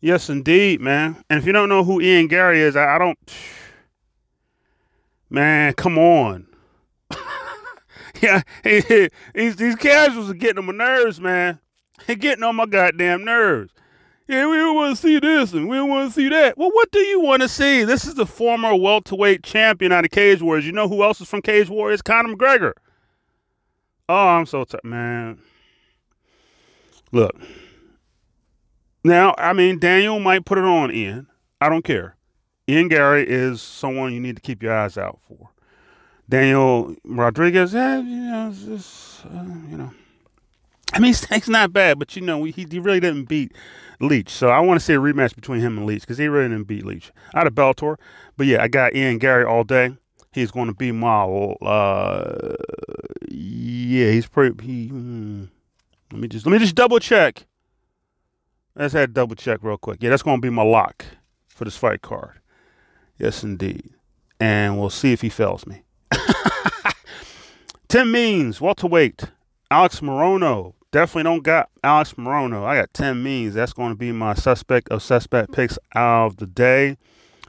Yes, 0.00 0.30
indeed, 0.30 0.80
man. 0.80 1.22
And 1.28 1.38
if 1.38 1.46
you 1.46 1.52
don't 1.52 1.68
know 1.68 1.84
who 1.84 2.00
Ian 2.00 2.26
Garry 2.26 2.60
is, 2.60 2.76
I, 2.76 2.96
I 2.96 2.98
don't. 2.98 3.18
Man, 5.28 5.74
come 5.74 5.98
on. 5.98 6.46
yeah, 8.20 8.42
these 8.64 9.56
these 9.56 9.76
casuals 9.76 10.30
are 10.30 10.34
getting 10.34 10.58
on 10.58 10.66
my 10.66 10.72
nerves, 10.72 11.20
man. 11.20 11.60
They're 12.06 12.16
getting 12.16 12.44
on 12.44 12.56
my 12.56 12.66
goddamn 12.66 13.24
nerves 13.24 13.72
yeah, 14.30 14.48
we 14.48 14.58
don't 14.58 14.76
want 14.76 14.94
to 14.94 15.02
see 15.02 15.18
this 15.18 15.52
and 15.54 15.68
we 15.68 15.76
don't 15.76 15.88
want 15.88 16.08
to 16.08 16.14
see 16.14 16.28
that. 16.28 16.56
Well, 16.56 16.70
what 16.70 16.92
do 16.92 17.00
you 17.00 17.20
want 17.20 17.42
to 17.42 17.48
see? 17.48 17.82
This 17.82 18.04
is 18.04 18.14
the 18.14 18.24
former 18.24 18.76
welterweight 18.76 19.42
champion 19.42 19.90
out 19.90 20.04
of 20.04 20.12
Cage 20.12 20.40
Warriors. 20.40 20.64
You 20.64 20.70
know 20.70 20.88
who 20.88 21.02
else 21.02 21.20
is 21.20 21.28
from 21.28 21.42
Cage 21.42 21.68
Warriors? 21.68 22.00
Conor 22.00 22.36
McGregor. 22.36 22.74
Oh, 24.08 24.28
I'm 24.28 24.46
so 24.46 24.62
tired, 24.62 24.84
man. 24.84 25.40
Look. 27.10 27.34
Now, 29.02 29.34
I 29.38 29.52
mean, 29.52 29.78
Daniel 29.78 30.20
might 30.20 30.44
put 30.44 30.58
it 30.58 30.64
on 30.64 30.92
Ian. 30.92 31.26
I 31.60 31.68
don't 31.68 31.84
care. 31.84 32.16
Ian 32.68 32.88
Garry 32.88 33.26
is 33.28 33.62
someone 33.62 34.12
you 34.12 34.20
need 34.20 34.36
to 34.36 34.42
keep 34.42 34.62
your 34.62 34.72
eyes 34.72 34.96
out 34.98 35.18
for. 35.26 35.50
Daniel 36.28 36.94
Rodriguez, 37.04 37.74
yeah, 37.74 37.98
you 37.98 38.04
know, 38.04 38.52
just, 38.52 39.26
uh, 39.26 39.44
you 39.68 39.76
know. 39.76 39.90
I 40.92 41.00
mean, 41.00 41.14
he's 41.32 41.48
not 41.48 41.72
bad, 41.72 41.98
but 41.98 42.14
you 42.14 42.22
know, 42.22 42.44
he, 42.44 42.66
he 42.70 42.78
really 42.78 43.00
didn't 43.00 43.24
beat 43.24 43.52
Leach. 44.00 44.30
So 44.30 44.48
I 44.48 44.60
want 44.60 44.78
to 44.78 44.84
see 44.84 44.94
a 44.94 44.98
rematch 44.98 45.34
between 45.34 45.60
him 45.60 45.76
and 45.76 45.86
Leach 45.86 46.02
because 46.02 46.18
he 46.18 46.28
really 46.28 46.48
didn't 46.48 46.68
beat 46.68 46.86
Leach 46.86 47.12
out 47.34 47.46
of 47.46 47.54
Bellator. 47.54 47.96
But 48.36 48.46
yeah, 48.46 48.62
I 48.62 48.68
got 48.68 48.94
Ian 48.94 49.18
Gary 49.18 49.44
all 49.44 49.64
day. 49.64 49.96
He's 50.32 50.50
going 50.52 50.68
to 50.68 50.74
be 50.74 50.92
my. 50.92 51.24
Uh, 51.24 52.54
yeah, 53.28 54.10
he's 54.10 54.28
pretty. 54.28 54.64
He, 54.64 54.88
hmm, 54.88 55.44
let 56.12 56.20
me 56.20 56.28
just 56.28 56.46
let 56.46 56.52
me 56.52 56.58
just 56.58 56.76
double 56.76 57.00
check. 57.00 57.46
Let's 58.76 58.94
have 58.94 59.12
double 59.12 59.34
check 59.34 59.60
real 59.62 59.78
quick. 59.78 60.02
Yeah, 60.02 60.10
that's 60.10 60.22
going 60.22 60.38
to 60.38 60.40
be 60.40 60.50
my 60.50 60.62
lock 60.62 61.04
for 61.48 61.64
this 61.64 61.76
fight 61.76 62.02
card. 62.02 62.40
Yes, 63.18 63.42
indeed. 63.42 63.90
And 64.38 64.78
we'll 64.78 64.90
see 64.90 65.12
if 65.12 65.20
he 65.20 65.28
fails 65.28 65.66
me. 65.66 65.82
Tim 67.88 68.12
Means, 68.12 68.60
welterweight. 68.60 69.24
Alex 69.70 70.00
Morono, 70.00 70.74
definitely 70.90 71.24
don't 71.24 71.42
got 71.42 71.68
Alex 71.84 72.14
Morono. 72.14 72.64
I 72.64 72.76
got 72.76 72.94
Tim 72.94 73.22
Means. 73.22 73.54
That's 73.54 73.72
going 73.72 73.90
to 73.90 73.96
be 73.96 74.12
my 74.12 74.34
suspect 74.34 74.88
of 74.88 75.02
suspect 75.02 75.52
picks 75.52 75.78
of 75.94 76.36
the 76.36 76.46
day. 76.46 76.96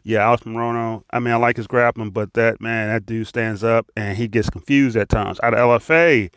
Yeah, 0.04 0.26
Alex 0.26 0.44
Morono. 0.44 1.04
I 1.12 1.20
mean, 1.20 1.34
I 1.34 1.38
like 1.38 1.58
his 1.58 1.68
grappling, 1.68 2.10
but 2.10 2.34
that 2.34 2.60
man, 2.60 2.90
that 2.90 3.06
dude 3.06 3.28
stands 3.28 3.64
up 3.64 3.90
and 3.96 4.18
he 4.18 4.28
gets 4.28 4.50
confused 4.50 4.98
at 4.98 5.10
times. 5.10 5.40
Out 5.44 5.54
of 5.54 5.60
LFA, 5.60 6.32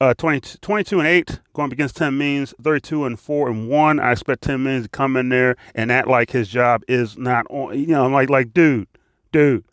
uh, 0.00 0.14
20, 0.14 0.58
22 0.60 0.98
and 0.98 1.08
8 1.08 1.40
going 1.54 1.72
against 1.72 1.96
Tim 1.96 2.18
Means, 2.18 2.54
32 2.62 3.04
and 3.06 3.18
4 3.18 3.48
and 3.48 3.68
1. 3.68 4.00
I 4.00 4.12
expect 4.12 4.42
Tim 4.42 4.64
Means 4.64 4.84
to 4.84 4.88
come 4.88 5.16
in 5.16 5.28
there 5.30 5.56
and 5.74 5.90
act 5.90 6.08
like 6.08 6.30
his 6.30 6.48
job 6.48 6.82
is 6.88 7.16
not 7.16 7.46
on. 7.50 7.78
You 7.78 7.86
know, 7.86 8.04
I'm 8.04 8.12
like, 8.12 8.28
like, 8.28 8.52
dude, 8.52 8.88
dude, 9.32 9.64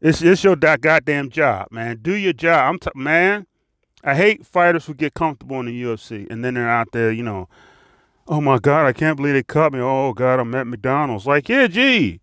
it's, 0.00 0.22
it's 0.22 0.44
your 0.44 0.56
goddamn 0.56 1.30
job, 1.30 1.68
man. 1.70 1.98
Do 2.02 2.14
your 2.14 2.32
job. 2.32 2.68
I'm 2.68 2.78
t- 2.78 2.90
man. 2.94 3.46
I 4.02 4.14
hate 4.14 4.46
fighters 4.46 4.86
who 4.86 4.94
get 4.94 5.14
comfortable 5.14 5.60
in 5.60 5.66
the 5.66 5.82
UFC 5.82 6.30
and 6.30 6.44
then 6.44 6.54
they're 6.54 6.68
out 6.68 6.88
there, 6.92 7.12
you 7.12 7.22
know, 7.22 7.48
oh 8.26 8.40
my 8.40 8.58
God, 8.58 8.86
I 8.86 8.92
can't 8.92 9.16
believe 9.16 9.34
they 9.34 9.42
cut 9.42 9.72
me. 9.72 9.80
Oh 9.80 10.14
God, 10.14 10.40
I'm 10.40 10.54
at 10.54 10.66
McDonald's. 10.66 11.26
Like, 11.26 11.48
yeah, 11.48 11.66
gee. 11.66 12.20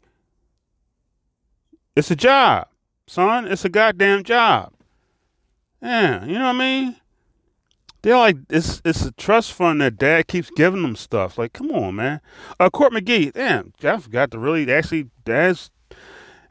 It's 1.96 2.10
a 2.10 2.16
job, 2.16 2.68
son. 3.06 3.48
It's 3.48 3.66
a 3.66 3.70
goddamn 3.70 4.24
job. 4.24 4.74
Yeah, 5.82 6.26
you 6.26 6.34
know 6.34 6.46
what 6.46 6.56
I 6.56 6.60
mean? 6.60 6.96
They're 8.02 8.18
like 8.18 8.38
it's 8.50 8.82
it's 8.86 9.06
a 9.06 9.12
trust 9.14 9.54
fund 9.54 9.82
that 9.82 9.98
dad 9.98 10.28
keeps 10.28 10.50
giving 10.52 10.82
them 10.82 10.96
stuff. 10.96 11.38
Like, 11.38 11.54
come 11.54 11.72
on, 11.72 11.96
man. 11.96 12.22
Uh 12.60 12.70
Court 12.70 12.94
McGee, 12.94 13.34
damn, 13.34 13.74
I 13.84 13.98
forgot 13.98 14.32
to 14.32 14.40
really 14.40 14.72
actually 14.72 15.10
dad's 15.26 15.72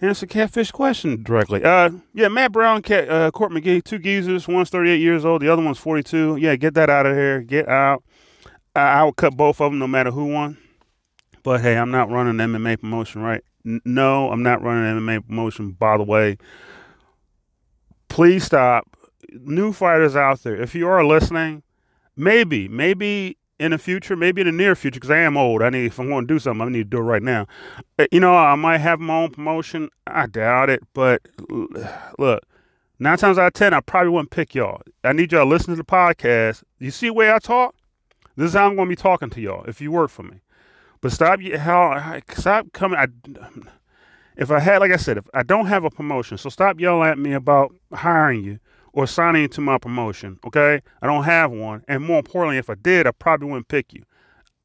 answer 0.01 0.27
catfish 0.27 0.71
question 0.71 1.23
directly. 1.23 1.63
Uh, 1.65 1.91
yeah, 2.13 2.29
Matt 2.29 2.53
Brown, 2.53 2.83
Cat, 2.83 3.09
uh, 3.09 3.31
Court 3.31 3.53
McGee, 3.53 3.83
two 3.83 3.99
geezers. 3.99 4.47
One's 4.47 4.71
38 4.71 4.97
years 4.97 5.25
old, 5.25 5.43
the 5.43 5.49
other 5.49 5.63
one's 5.63 5.79
42. 5.79 6.37
Yeah, 6.37 6.57
get 6.57 6.75
that 6.75 6.91
out 6.91 7.07
of 7.07 7.17
here. 7.17 7.41
Get 7.41 7.69
out. 7.69 8.03
I, 8.75 8.81
I 8.81 9.05
would 9.05 9.17
cut 9.17 9.37
both 9.37 9.61
of 9.61 9.73
them 9.73 9.79
no 9.79 9.87
matter 9.87 10.11
who 10.11 10.27
won. 10.27 10.59
But 11.43 11.61
hey, 11.61 11.77
I'm 11.77 11.91
not 11.91 12.11
running 12.11 12.35
MMA 12.35 12.81
promotion, 12.81 13.23
right? 13.23 13.43
N- 13.65 13.81
no, 13.85 14.31
I'm 14.31 14.43
not 14.43 14.63
running 14.63 15.01
MMA 15.01 15.27
promotion. 15.27 15.73
By 15.73 15.97
the 15.97 16.03
way, 16.03 16.39
please 18.09 18.45
stop. 18.45 18.96
New 19.45 19.73
fighters 19.73 20.17
out 20.17 20.43
there, 20.43 20.61
if 20.61 20.75
you 20.75 20.89
are 20.89 21.05
listening, 21.05 21.63
maybe, 22.17 22.69
maybe 22.69 23.37
in 23.59 23.71
the 23.71 23.79
future, 23.79 24.17
maybe 24.17 24.43
in 24.43 24.47
the 24.47 24.53
near 24.53 24.75
future, 24.75 25.01
because 25.01 25.11
I 25.11 25.19
am 25.19 25.37
old. 25.37 25.63
I 25.63 25.71
need 25.71 25.87
if 25.87 25.99
I 25.99 26.07
want 26.07 26.29
to 26.29 26.35
do 26.35 26.39
something, 26.39 26.67
I 26.67 26.71
need 26.71 26.91
to 26.91 26.97
do 26.97 26.99
it 26.99 27.03
right 27.03 27.23
now. 27.23 27.47
Uh, 27.99 28.07
you 28.13 28.21
know, 28.21 28.35
I 28.35 28.55
might 28.55 28.79
have 28.79 29.01
my 29.01 29.23
own 29.23 29.31
promotion. 29.31 29.89
I 30.07 30.27
doubt 30.27 30.71
it, 30.71 30.83
but 30.93 31.23
look, 32.19 32.43
nine 32.99 33.19
times 33.19 33.39
out 33.39 33.49
of 33.49 33.53
ten, 33.55 33.73
I 33.73 33.81
probably 33.81 34.11
wouldn't 34.11 34.31
pick 34.31 34.55
y'all. 34.55 34.83
I 35.05 35.13
need 35.13 35.33
y'all 35.33 35.45
to 35.45 35.49
listen 35.49 35.71
to 35.71 35.77
the 35.77 35.85
podcast. 35.85 36.63
You 36.79 36.91
see 36.91 37.09
the 37.09 37.15
way 37.15 37.33
I 37.33 37.39
talk? 37.39 37.75
This 38.37 38.49
is 38.49 38.55
how 38.55 38.69
I'm 38.69 38.77
going 38.77 38.89
to 38.89 38.93
be 38.93 38.97
talking 38.97 39.31
to 39.31 39.41
y'all 39.41 39.65
if 39.65 39.81
you 39.81 39.91
work 39.91 40.11
for 40.11 40.23
me. 40.23 40.41
But 41.01 41.13
stop 41.13 41.41
how 41.41 42.21
stop 42.35 42.73
coming. 42.73 42.99
I, 42.99 43.07
if 44.37 44.51
I 44.51 44.61
had, 44.61 44.79
like 44.79 44.93
I 44.93 44.97
said, 44.97 45.17
if 45.17 45.27
I 45.33 45.43
don't 45.43 45.67
have 45.67 45.85
a 45.85 45.91
promotion, 45.91 46.37
so 46.37 46.51
stop 46.51 46.79
yelling 46.79 47.09
at 47.09 47.19
me 47.19 47.33
about 47.33 47.75
hiring 47.93 48.45
you 48.45 48.59
or 48.97 49.07
signing 49.07 49.45
into 49.45 49.61
my 49.61 49.77
promotion. 49.77 50.41
Okay, 50.47 50.81
I 51.03 51.07
don't 51.07 51.25
have 51.25 51.53
one, 51.53 51.85
and 51.87 52.03
more 52.03 52.19
importantly, 52.19 52.57
if 52.57 52.71
I 52.71 52.75
did, 52.75 53.07
I 53.07 53.11
probably 53.11 53.47
wouldn't 53.47 53.69
pick 53.69 53.93
you. 53.93 54.03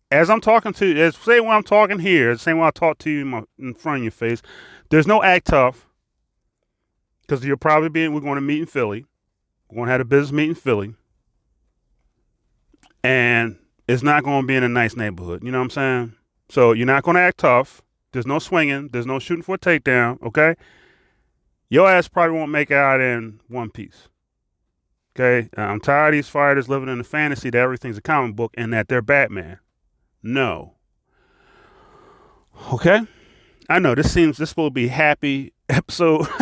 As 0.10 0.30
I'm 0.30 0.40
talking 0.40 0.72
to 0.74 1.00
as 1.00 1.18
say 1.18 1.42
when 1.42 1.52
I'm 1.52 1.64
talking 1.64 2.00
here, 2.00 2.34
the 2.34 2.40
same 2.40 2.58
way 2.58 2.68
I 2.68 2.72
talk 2.72 2.98
to 3.00 3.10
you 3.10 3.22
in, 3.22 3.28
my, 3.28 3.44
in 3.60 3.74
front 3.74 3.98
of 3.98 4.04
your 4.04 4.12
face. 4.12 4.42
There's 4.90 5.06
no 5.06 5.22
act 5.22 5.48
tough 5.48 5.86
because 7.22 7.46
you're 7.46 7.58
probably 7.58 7.90
being. 7.90 8.14
We're 8.14 8.22
going 8.22 8.36
to 8.36 8.42
meet 8.42 8.62
in 8.62 8.66
Philly. 8.66 9.06
We're 9.70 9.76
going 9.76 9.88
to 9.88 9.92
have 9.92 10.02
a 10.02 10.06
business 10.06 10.32
meet 10.32 10.50
in 10.50 10.56
Philly, 10.56 10.96
and 13.04 13.58
it's 13.90 14.04
not 14.04 14.24
going 14.24 14.44
to 14.44 14.48
be 14.48 14.56
in 14.56 14.64
a 14.64 14.70
nice 14.70 14.96
neighborhood. 14.96 15.44
You 15.44 15.52
know 15.52 15.60
what 15.60 15.66
I'm 15.66 15.70
saying? 15.72 16.14
So 16.48 16.72
you're 16.72 16.88
not 16.88 17.04
going 17.04 17.16
to 17.16 17.22
act 17.22 17.40
tough. 17.40 17.82
There's 18.14 18.28
no 18.28 18.40
swinging. 18.40 18.90
There's 18.94 19.06
no 19.06 19.20
shooting 19.20 19.44
for 19.44 19.56
a 19.56 19.60
takedown. 19.60 20.22
Okay. 20.24 20.56
Your 21.70 21.90
ass 21.90 22.08
probably 22.08 22.38
won't 22.38 22.52
make 22.52 22.72
out 22.72 23.00
in 23.00 23.40
one 23.48 23.70
piece. 23.70 24.08
Okay. 25.16 25.50
I'm 25.58 25.80
tired 25.80 26.10
of 26.10 26.18
these 26.18 26.30
fighters 26.30 26.70
living 26.70 26.90
in 26.90 26.98
the 26.98 27.04
fantasy 27.04 27.50
that 27.50 27.58
everything's 27.58 27.98
a 27.98 28.02
comic 28.02 28.36
book 28.36 28.54
and 28.58 28.74
that 28.74 28.88
they're 28.88 29.02
Batman. 29.02 29.60
No. 30.24 30.76
Okay. 32.74 33.02
I 33.70 33.80
know 33.80 33.96
this 33.96 34.12
seems 34.12 34.38
this 34.38 34.56
will 34.56 34.70
be 34.70 34.88
happy 34.88 35.54
episode. 35.70 36.28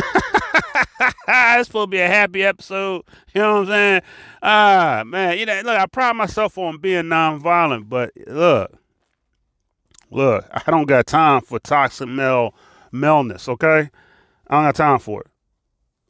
it's 1.01 1.67
supposed 1.67 1.87
to 1.87 1.87
be 1.87 1.99
a 1.99 2.07
happy 2.07 2.43
episode. 2.43 3.03
You 3.33 3.41
know 3.41 3.53
what 3.53 3.59
I'm 3.61 3.67
saying? 3.67 4.01
Ah, 4.41 5.03
man. 5.05 5.37
You 5.37 5.45
know, 5.45 5.61
look, 5.63 5.77
I 5.79 5.85
pride 5.85 6.15
myself 6.15 6.57
on 6.57 6.77
being 6.77 7.05
nonviolent, 7.05 7.89
but 7.89 8.11
look, 8.27 8.71
look, 10.11 10.45
I 10.51 10.71
don't 10.71 10.85
got 10.87 11.07
time 11.07 11.41
for 11.41 11.59
toxic 11.59 12.07
male 12.07 12.53
maleness, 12.91 13.47
okay? 13.49 13.89
I 14.47 14.55
don't 14.55 14.65
got 14.65 14.75
time 14.75 14.99
for 14.99 15.21
it. 15.21 15.27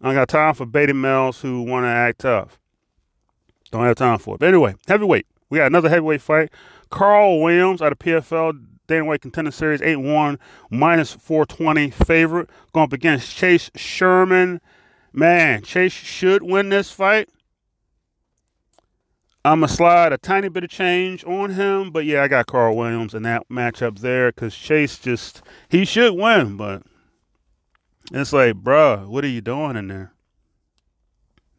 I 0.01 0.13
got 0.13 0.29
time 0.29 0.53
for 0.53 0.65
beta 0.65 0.93
males 0.93 1.41
who 1.41 1.61
want 1.63 1.83
to 1.83 1.89
act 1.89 2.19
tough. 2.19 2.59
Don't 3.71 3.83
have 3.83 3.97
time 3.97 4.17
for 4.17 4.35
it. 4.35 4.39
But 4.39 4.49
anyway, 4.49 4.75
heavyweight. 4.87 5.27
We 5.49 5.57
got 5.57 5.67
another 5.67 5.89
heavyweight 5.89 6.21
fight. 6.21 6.51
Karl 6.89 7.41
Williams 7.41 7.81
out 7.81 7.91
of 7.91 7.99
PFL 7.99 8.65
Dana 8.87 9.05
White 9.05 9.21
Contender 9.21 9.51
Series 9.51 9.81
8 9.81 9.97
1, 9.97 10.39
minus 10.71 11.13
420 11.13 11.91
favorite. 11.91 12.49
Going 12.73 12.85
up 12.85 12.93
against 12.93 13.35
Chase 13.35 13.69
Sherman. 13.75 14.61
Man, 15.13 15.63
Chase 15.63 15.93
should 15.93 16.43
win 16.43 16.69
this 16.69 16.91
fight. 16.91 17.29
I'm 19.45 19.61
going 19.61 19.69
to 19.69 19.73
slide 19.73 20.11
a 20.11 20.17
tiny 20.17 20.49
bit 20.49 20.65
of 20.65 20.69
change 20.69 21.23
on 21.23 21.51
him, 21.51 21.91
but 21.91 22.05
yeah, 22.05 22.23
I 22.23 22.27
got 22.27 22.47
Karl 22.47 22.75
Williams 22.75 23.13
in 23.13 23.23
that 23.23 23.47
matchup 23.47 23.99
there 23.99 24.31
because 24.31 24.53
Chase 24.53 24.99
just, 24.99 25.41
he 25.69 25.85
should 25.85 26.13
win, 26.13 26.57
but 26.57 26.83
it's 28.11 28.33
like, 28.33 28.55
bruh, 28.55 29.07
what 29.07 29.23
are 29.23 29.29
you 29.29 29.41
doing 29.41 29.75
in 29.75 29.87
there? 29.87 30.11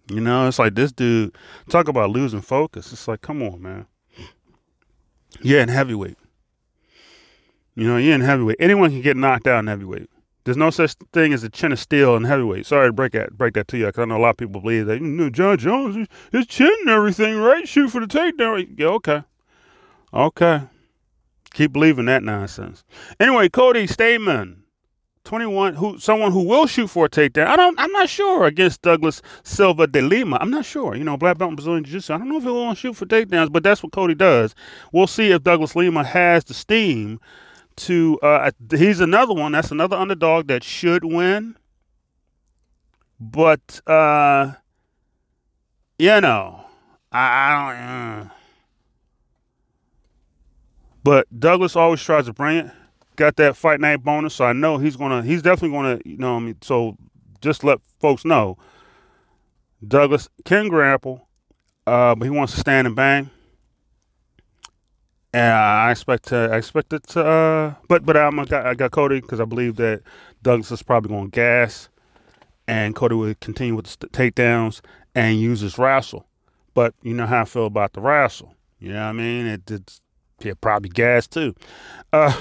You 0.09 0.21
know, 0.21 0.49
it's 0.49 0.59
like 0.59 0.75
this 0.75 0.91
dude, 0.93 1.37
talk 1.69 1.87
about 1.87 2.11
losing 2.11 2.41
focus. 2.41 2.93
It's 2.93 3.07
like, 3.07 3.21
come 3.21 3.43
on, 3.43 3.63
man. 3.63 3.87
Yeah, 5.41 5.63
in 5.63 5.69
heavyweight. 5.69 6.19
You 7.77 7.87
know, 7.87 7.97
you're 7.97 8.15
in 8.15 8.21
heavyweight. 8.21 8.57
Anyone 8.59 8.91
can 8.91 9.01
get 9.03 9.17
knocked 9.17 9.47
out 9.47 9.61
in 9.61 9.69
heavyweight. 9.69 10.11
There's 10.45 10.57
no 10.57 10.71
such 10.71 10.95
thing 11.13 11.33
as 11.33 11.45
a 11.45 11.49
chin 11.49 11.71
of 11.71 11.79
steel 11.79 12.17
in 12.17 12.25
heavyweight. 12.25 12.67
Sorry 12.67 12.89
to 12.89 12.93
break 12.93 13.13
that 13.13 13.39
break 13.39 13.55
that 13.55 13.69
to 13.69 13.79
you, 13.79 13.87
because 13.87 14.03
I 14.03 14.05
know 14.07 14.17
a 14.17 14.19
lot 14.19 14.31
of 14.31 14.37
people 14.39 14.61
believe 14.61 14.87
that. 14.87 15.01
You 15.01 15.07
know, 15.07 15.31
Jon 15.31 15.59
Jones, 15.59 16.09
his 16.33 16.47
chin 16.47 16.75
and 16.81 16.91
everything, 16.91 17.37
right? 17.37 17.69
Shoot 17.69 17.91
for 17.91 18.01
the 18.01 18.07
takedown. 18.07 18.67
Yeah, 18.77 18.87
okay, 18.89 19.23
okay. 20.13 20.63
Keep 21.53 21.73
believing 21.73 22.07
that 22.07 22.23
nonsense. 22.23 22.85
Anyway, 23.21 23.49
Cody 23.49 23.87
Stamann, 23.87 24.60
21, 25.31 25.75
who 25.77 25.97
someone 25.97 26.33
who 26.33 26.43
will 26.43 26.67
shoot 26.67 26.89
for 26.89 27.07
a 27.07 27.09
takedown. 27.09 27.47
I 27.47 27.55
don't. 27.55 27.79
I'm 27.79 27.93
not 27.93 28.09
sure 28.09 28.47
against 28.47 28.83
Douglas 28.83 29.23
Silva 29.45 29.87
de 29.87 30.03
Lima. 30.03 30.37
I'm 30.41 30.51
not 30.51 30.65
sure. 30.65 30.97
You 30.97 31.05
know, 31.05 31.17
black 31.17 31.39
belt 31.39 31.51
in 31.51 31.55
Brazilian 31.55 31.85
Jiu-Jitsu. 31.85 32.13
I 32.13 32.19
don't 32.19 32.29
know 32.29 32.39
if 32.39 32.43
he'll 32.43 32.75
shoot 32.75 32.97
for 32.97 33.07
takedowns, 33.07 33.53
but 33.53 33.63
that's 33.63 33.81
what 33.81 33.93
Cody 33.93 34.17
does. 34.17 34.57
We'll 34.93 35.07
see 35.07 35.31
if 35.31 35.45
Douglas 35.45 35.77
Lima 35.77 36.03
has 36.03 36.43
the 36.43 36.53
steam 36.53 37.21
to 37.77 38.19
uh, 38.25 38.51
he's 38.71 38.99
another 38.99 39.33
one 39.33 39.53
that's 39.53 39.71
another 39.71 39.97
underdog 39.97 40.49
that 40.49 40.63
should 40.63 41.05
win 41.05 41.57
but 43.19 43.81
uh 43.87 44.53
you 45.99 46.21
know 46.21 46.65
i, 47.13 47.21
I 47.21 47.73
don't 47.73 47.83
uh. 47.83 48.29
but 51.03 51.41
douglas 51.41 51.77
always 51.77 52.03
tries 52.03 52.27
to 52.27 52.35
bring 52.35 52.59
it 52.59 52.71
got 53.21 53.37
that 53.37 53.55
fight 53.55 53.81
night 53.81 54.03
bonus 54.03 54.35
so 54.35 54.45
i 54.47 54.53
know 54.53 54.79
he's 54.79 54.97
gonna 54.97 55.23
he's 55.23 55.43
definitely 55.43 55.77
gonna 55.77 56.01
you 56.05 56.17
know 56.17 56.37
i 56.37 56.39
mean 56.39 56.57
so 56.63 56.97
just 57.43 57.63
let 57.63 57.79
folks 58.01 58.25
know 58.25 58.57
douglas 59.87 60.29
can 60.45 60.69
grapple 60.69 61.29
uh 61.87 62.15
but 62.15 62.25
he 62.25 62.31
wants 62.31 62.55
to 62.55 62.61
stand 62.61 62.87
and 62.87 62.97
bang 62.97 63.31
and 65.33 65.53
I 65.53 65.91
expect 65.93 66.25
to, 66.29 66.51
I 66.53 66.57
expect 66.57 66.93
it 66.93 67.07
to, 67.09 67.25
uh, 67.25 67.75
but 67.89 68.05
but 68.05 68.17
I'm, 68.17 68.39
I 68.41 68.45
got, 68.47 68.67
I 68.67 68.75
got 68.75 68.91
Cody 68.91 69.21
because 69.21 69.41
I 69.41 69.45
believe 69.45 69.77
that 69.77 70.03
Douglas 70.43 70.73
is 70.73 70.83
probably 70.83 71.11
going 71.11 71.31
to 71.31 71.31
gas, 71.31 71.89
and 72.67 72.97
Cody 72.97 73.15
will 73.15 73.35
continue 73.41 73.77
with 73.77 73.97
the 74.01 74.09
takedowns 74.09 74.81
and 75.15 75.39
use 75.39 75.61
his 75.61 75.79
wrestle. 75.79 76.27
But 76.75 76.95
you 77.03 77.15
know 77.15 77.27
how 77.27 77.43
I 77.43 77.45
feel 77.45 77.67
about 77.67 77.93
the 77.93 78.01
wrestle. 78.01 78.55
You 78.81 78.93
know 78.93 79.05
what 79.05 79.11
I 79.11 79.13
mean? 79.13 79.47
It, 79.47 79.71
it's 79.71 80.01
yeah, 80.41 80.55
probably 80.61 80.89
gas 80.89 81.27
too. 81.27 81.55
Uh, 82.13 82.39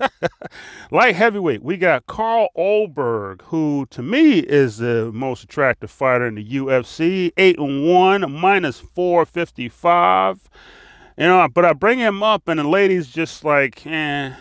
light 0.90 1.16
heavyweight, 1.16 1.62
we 1.62 1.76
got 1.76 2.06
Carl 2.06 2.48
Ulberg, 2.56 3.42
who 3.42 3.86
to 3.90 4.02
me 4.02 4.38
is 4.38 4.78
the 4.78 5.10
most 5.12 5.44
attractive 5.44 5.90
fighter 5.90 6.26
in 6.26 6.36
the 6.36 6.44
UFC. 6.44 7.32
Eight 7.36 7.58
and 7.58 7.86
one, 7.86 8.30
minus 8.32 8.80
four 8.80 9.24
fifty 9.24 9.68
five. 9.68 10.48
You 11.18 11.26
know, 11.26 11.48
but 11.52 11.64
I 11.64 11.72
bring 11.72 11.98
him 11.98 12.22
up, 12.22 12.46
and 12.46 12.60
the 12.60 12.64
ladies 12.64 13.08
just 13.08 13.44
like, 13.44 13.86
eh. 13.86 14.34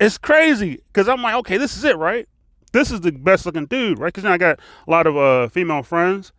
It's 0.00 0.18
crazy 0.18 0.80
because 0.92 1.08
I'm 1.08 1.22
like, 1.22 1.34
okay, 1.36 1.56
this 1.56 1.76
is 1.76 1.84
it, 1.84 1.96
right? 1.96 2.28
This 2.72 2.90
is 2.90 3.00
the 3.00 3.10
best 3.12 3.46
looking 3.46 3.66
dude, 3.66 3.98
right? 3.98 4.12
Because 4.12 4.24
I 4.24 4.38
got 4.38 4.60
a 4.86 4.90
lot 4.90 5.06
of 5.06 5.16
uh, 5.16 5.48
female 5.48 5.82
friends, 5.82 6.32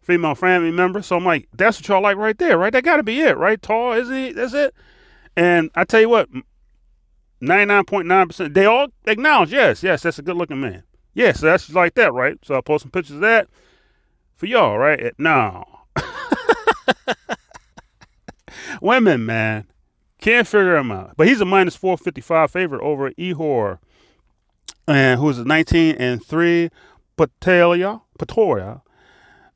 female 0.00 0.34
family 0.34 0.70
members. 0.70 1.06
So 1.06 1.16
I'm 1.16 1.24
like, 1.24 1.48
that's 1.52 1.78
what 1.78 1.88
y'all 1.88 2.02
like 2.02 2.16
right 2.16 2.36
there, 2.38 2.58
right? 2.58 2.72
That 2.72 2.82
got 2.82 2.96
to 2.96 3.02
be 3.02 3.20
it, 3.20 3.36
right? 3.36 3.60
Tall, 3.60 3.92
isn't 3.92 4.14
he? 4.14 4.32
That's 4.32 4.54
it. 4.54 4.74
And 5.36 5.70
I 5.74 5.84
tell 5.84 6.00
you 6.00 6.08
what, 6.08 6.28
99.9%. 7.42 8.54
They 8.54 8.66
all 8.66 8.88
acknowledge, 9.06 9.52
yes, 9.52 9.82
yes, 9.82 10.02
that's 10.02 10.18
a 10.18 10.22
good 10.22 10.36
looking 10.36 10.60
man. 10.60 10.84
Yes, 11.12 11.40
that's 11.40 11.70
like 11.70 11.94
that, 11.94 12.12
right? 12.12 12.38
So 12.42 12.54
I'll 12.54 12.62
post 12.62 12.82
some 12.82 12.90
pictures 12.90 13.16
of 13.16 13.22
that 13.22 13.48
for 14.36 14.46
y'all, 14.46 14.78
right? 14.78 15.12
No. 15.18 15.64
Women, 18.80 19.24
man. 19.24 19.66
Can't 20.20 20.48
figure 20.48 20.76
him 20.76 20.90
out. 20.90 21.16
But 21.16 21.28
he's 21.28 21.40
a 21.40 21.44
minus 21.44 21.76
455 21.76 22.50
favorite 22.50 22.82
over 22.82 23.10
Ihor, 23.12 23.78
and 24.88 25.20
who's 25.20 25.38
a 25.38 25.44
19 25.44 25.96
and 25.96 26.24
3 26.24 26.70
Patalia, 27.16 28.00
Patoria, 28.18 28.80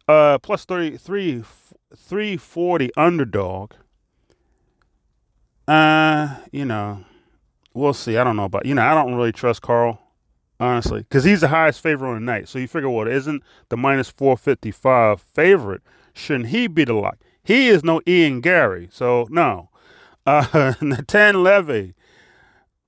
uh, 0.06 0.38
plus 0.38 0.64
33, 0.64 1.42
340 1.96 2.90
underdog. 2.96 3.72
Uh, 5.68 6.34
you 6.50 6.64
know, 6.64 7.04
we'll 7.74 7.92
see. 7.92 8.16
I 8.16 8.24
don't 8.24 8.36
know 8.36 8.46
about, 8.46 8.64
you 8.64 8.74
know, 8.74 8.82
I 8.82 8.94
don't 8.94 9.14
really 9.14 9.32
trust 9.32 9.60
Carl, 9.60 10.00
honestly, 10.58 11.00
because 11.00 11.24
he's 11.24 11.42
the 11.42 11.48
highest 11.48 11.82
favorite 11.82 12.08
on 12.08 12.14
the 12.14 12.20
night. 12.20 12.48
So 12.48 12.58
you 12.58 12.66
figure, 12.66 12.88
what, 12.88 13.06
isn't 13.06 13.42
the 13.68 13.76
minus 13.76 14.08
455 14.08 15.20
favorite? 15.20 15.82
Shouldn't 16.14 16.48
he 16.48 16.68
be 16.68 16.84
the 16.84 16.94
lock? 16.94 17.18
He 17.44 17.68
is 17.68 17.84
no 17.84 18.00
Ian 18.06 18.40
Garry, 18.40 18.88
So, 18.90 19.26
no. 19.30 19.68
Uh, 20.24 20.72
Natan 20.80 21.42
Levy, 21.42 21.94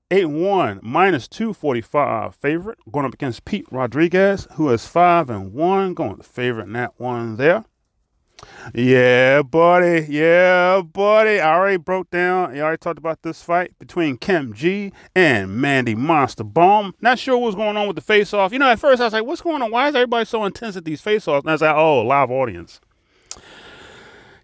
8 0.09 0.25
1, 0.25 0.79
minus 0.81 1.27
245 1.27 2.33
favorite, 2.33 2.79
going 2.91 3.05
up 3.05 3.13
against 3.13 3.45
Pete 3.45 3.65
Rodriguez, 3.71 4.47
who 4.55 4.69
is 4.71 4.87
5 4.87 5.29
and 5.29 5.53
1, 5.53 5.93
going 5.93 6.21
favorite 6.21 6.63
in 6.65 6.73
that 6.73 6.93
one 6.97 7.37
there. 7.37 7.63
Yeah, 8.73 9.41
buddy. 9.41 10.07
Yeah, 10.09 10.81
buddy. 10.81 11.39
I 11.39 11.55
already 11.55 11.77
broke 11.77 12.09
down. 12.09 12.55
I 12.55 12.61
already 12.61 12.77
talked 12.77 12.97
about 12.97 13.21
this 13.21 13.41
fight 13.41 13.77
between 13.79 14.17
Kim 14.17 14.53
G 14.53 14.91
and 15.15 15.55
Mandy 15.55 15.95
Monster 15.95 16.43
Böhm. 16.43 16.93
Not 17.01 17.19
sure 17.19 17.37
what's 17.37 17.55
going 17.55 17.77
on 17.77 17.87
with 17.87 17.95
the 17.95 18.01
face 18.01 18.33
off. 18.33 18.53
You 18.53 18.59
know, 18.59 18.69
at 18.69 18.79
first 18.79 19.01
I 19.01 19.05
was 19.05 19.13
like, 19.13 19.25
what's 19.25 19.41
going 19.41 19.61
on? 19.61 19.71
Why 19.71 19.89
is 19.89 19.95
everybody 19.95 20.25
so 20.25 20.45
intense 20.45 20.77
at 20.77 20.85
these 20.85 21.01
face 21.01 21.27
offs? 21.27 21.43
And 21.43 21.49
I 21.49 21.53
was 21.53 21.61
like, 21.61 21.75
oh, 21.75 22.01
live 22.01 22.31
audience. 22.31 22.79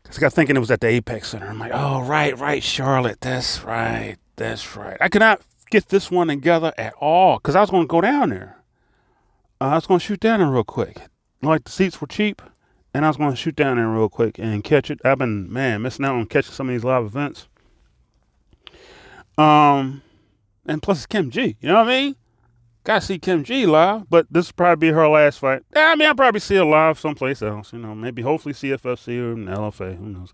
Because 0.03 0.17
I 0.17 0.21
got 0.21 0.33
thinking 0.33 0.55
it 0.55 0.59
was 0.59 0.71
at 0.71 0.81
the 0.81 0.87
Apex 0.87 1.29
Center. 1.29 1.47
I'm 1.47 1.59
like, 1.59 1.71
oh, 1.73 2.01
right, 2.01 2.37
right, 2.37 2.63
Charlotte. 2.63 3.21
That's 3.21 3.63
right. 3.63 4.17
That's 4.35 4.75
right. 4.75 4.97
I 5.01 5.09
could 5.09 5.19
not 5.19 5.41
get 5.69 5.89
this 5.89 6.09
one 6.09 6.27
together 6.27 6.73
at 6.77 6.93
all 6.93 7.37
because 7.37 7.55
I 7.55 7.61
was 7.61 7.69
going 7.69 7.83
to 7.83 7.87
go 7.87 8.01
down 8.01 8.29
there. 8.29 8.57
Uh, 9.59 9.65
I 9.65 9.75
was 9.75 9.87
going 9.87 9.99
to 9.99 10.05
shoot 10.05 10.19
down 10.19 10.39
there 10.39 10.49
real 10.49 10.63
quick. 10.63 11.01
Like 11.41 11.65
the 11.65 11.71
seats 11.71 11.99
were 11.99 12.07
cheap 12.07 12.41
and 12.97 13.05
I 13.05 13.09
was 13.09 13.17
going 13.17 13.29
to 13.29 13.35
shoot 13.35 13.55
down 13.55 13.77
there 13.77 13.87
real 13.87 14.09
quick 14.09 14.39
and 14.39 14.63
catch 14.63 14.89
it. 14.89 14.99
I've 15.05 15.19
been 15.19 15.53
man 15.53 15.83
missing 15.83 16.03
out 16.03 16.15
on 16.15 16.25
catching 16.25 16.51
some 16.51 16.67
of 16.67 16.73
these 16.73 16.83
live 16.83 17.05
events. 17.05 17.47
Um, 19.37 20.01
and 20.65 20.81
plus 20.81 20.97
it's 20.97 21.05
Kim 21.05 21.29
G. 21.29 21.57
You 21.61 21.69
know 21.69 21.75
what 21.75 21.89
I 21.89 22.01
mean? 22.01 22.15
Got 22.85 23.01
to 23.01 23.05
see 23.05 23.19
Kim 23.19 23.43
G 23.43 23.67
live, 23.67 24.09
but 24.09 24.25
this 24.31 24.47
will 24.47 24.55
probably 24.55 24.87
be 24.87 24.93
her 24.95 25.07
last 25.07 25.37
fight. 25.37 25.61
I 25.75 25.95
mean, 25.95 26.07
I'll 26.07 26.15
probably 26.15 26.39
see 26.39 26.55
her 26.55 26.65
live 26.65 26.97
someplace 26.97 27.43
else. 27.43 27.71
You 27.71 27.77
know, 27.77 27.93
maybe 27.93 28.23
hopefully 28.23 28.55
CFFC 28.55 29.19
or 29.19 29.35
LFA. 29.35 29.95
Who 29.95 30.07
knows? 30.07 30.33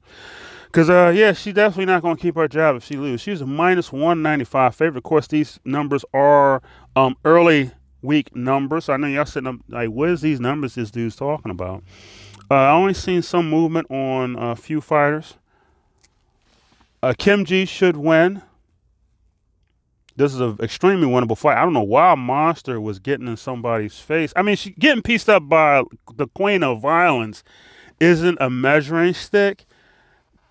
Because 0.67 0.89
uh, 0.89 1.11
yeah, 1.13 1.33
she's 1.33 1.55
definitely 1.55 1.87
not 1.87 2.01
going 2.01 2.15
to 2.15 2.21
keep 2.21 2.35
her 2.35 2.47
job 2.47 2.77
if 2.77 2.85
she 2.85 2.95
loses. 2.95 3.19
She's 3.19 3.41
a 3.41 3.45
minus 3.45 3.91
one 3.91 4.21
ninety 4.21 4.45
five 4.45 4.73
favorite. 4.73 4.99
Of 4.99 5.03
course, 5.03 5.27
these 5.27 5.59
numbers 5.65 6.05
are 6.13 6.61
um 6.95 7.17
early 7.25 7.71
week 8.01 8.33
numbers. 8.33 8.85
So 8.85 8.93
I 8.93 8.97
know 8.97 9.07
y'all 9.07 9.25
sitting 9.25 9.47
up 9.47 9.57
like, 9.67 9.89
what 9.89 10.07
is 10.07 10.21
these 10.21 10.39
numbers 10.39 10.75
this 10.75 10.91
dude's 10.91 11.17
talking 11.17 11.51
about? 11.51 11.83
Uh, 12.49 12.55
I 12.55 12.71
only 12.71 12.93
seen 12.93 13.21
some 13.21 13.49
movement 13.49 13.89
on 13.89 14.35
a 14.35 14.55
few 14.55 14.81
fighters. 14.81 15.35
Uh, 17.01 17.13
Kim 17.17 17.45
G 17.45 17.65
should 17.65 17.97
win. 17.97 18.41
This 20.15 20.33
is 20.33 20.39
an 20.39 20.57
extremely 20.61 21.07
winnable 21.07 21.37
fight. 21.37 21.57
I 21.57 21.63
don't 21.63 21.73
know 21.73 21.81
why 21.81 22.13
Monster 22.15 22.79
was 22.79 22.99
getting 22.99 23.27
in 23.27 23.37
somebody's 23.37 23.99
face. 23.99 24.31
I 24.35 24.43
mean, 24.43 24.55
she 24.55 24.71
getting 24.71 25.01
pieced 25.01 25.27
up 25.27 25.49
by 25.49 25.83
the 26.15 26.27
queen 26.27 26.61
of 26.61 26.81
violence 26.81 27.43
isn't 27.99 28.37
a 28.39 28.49
measuring 28.49 29.15
stick. 29.15 29.65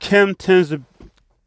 Kim 0.01 0.35
tends 0.35 0.71
to 0.71 0.83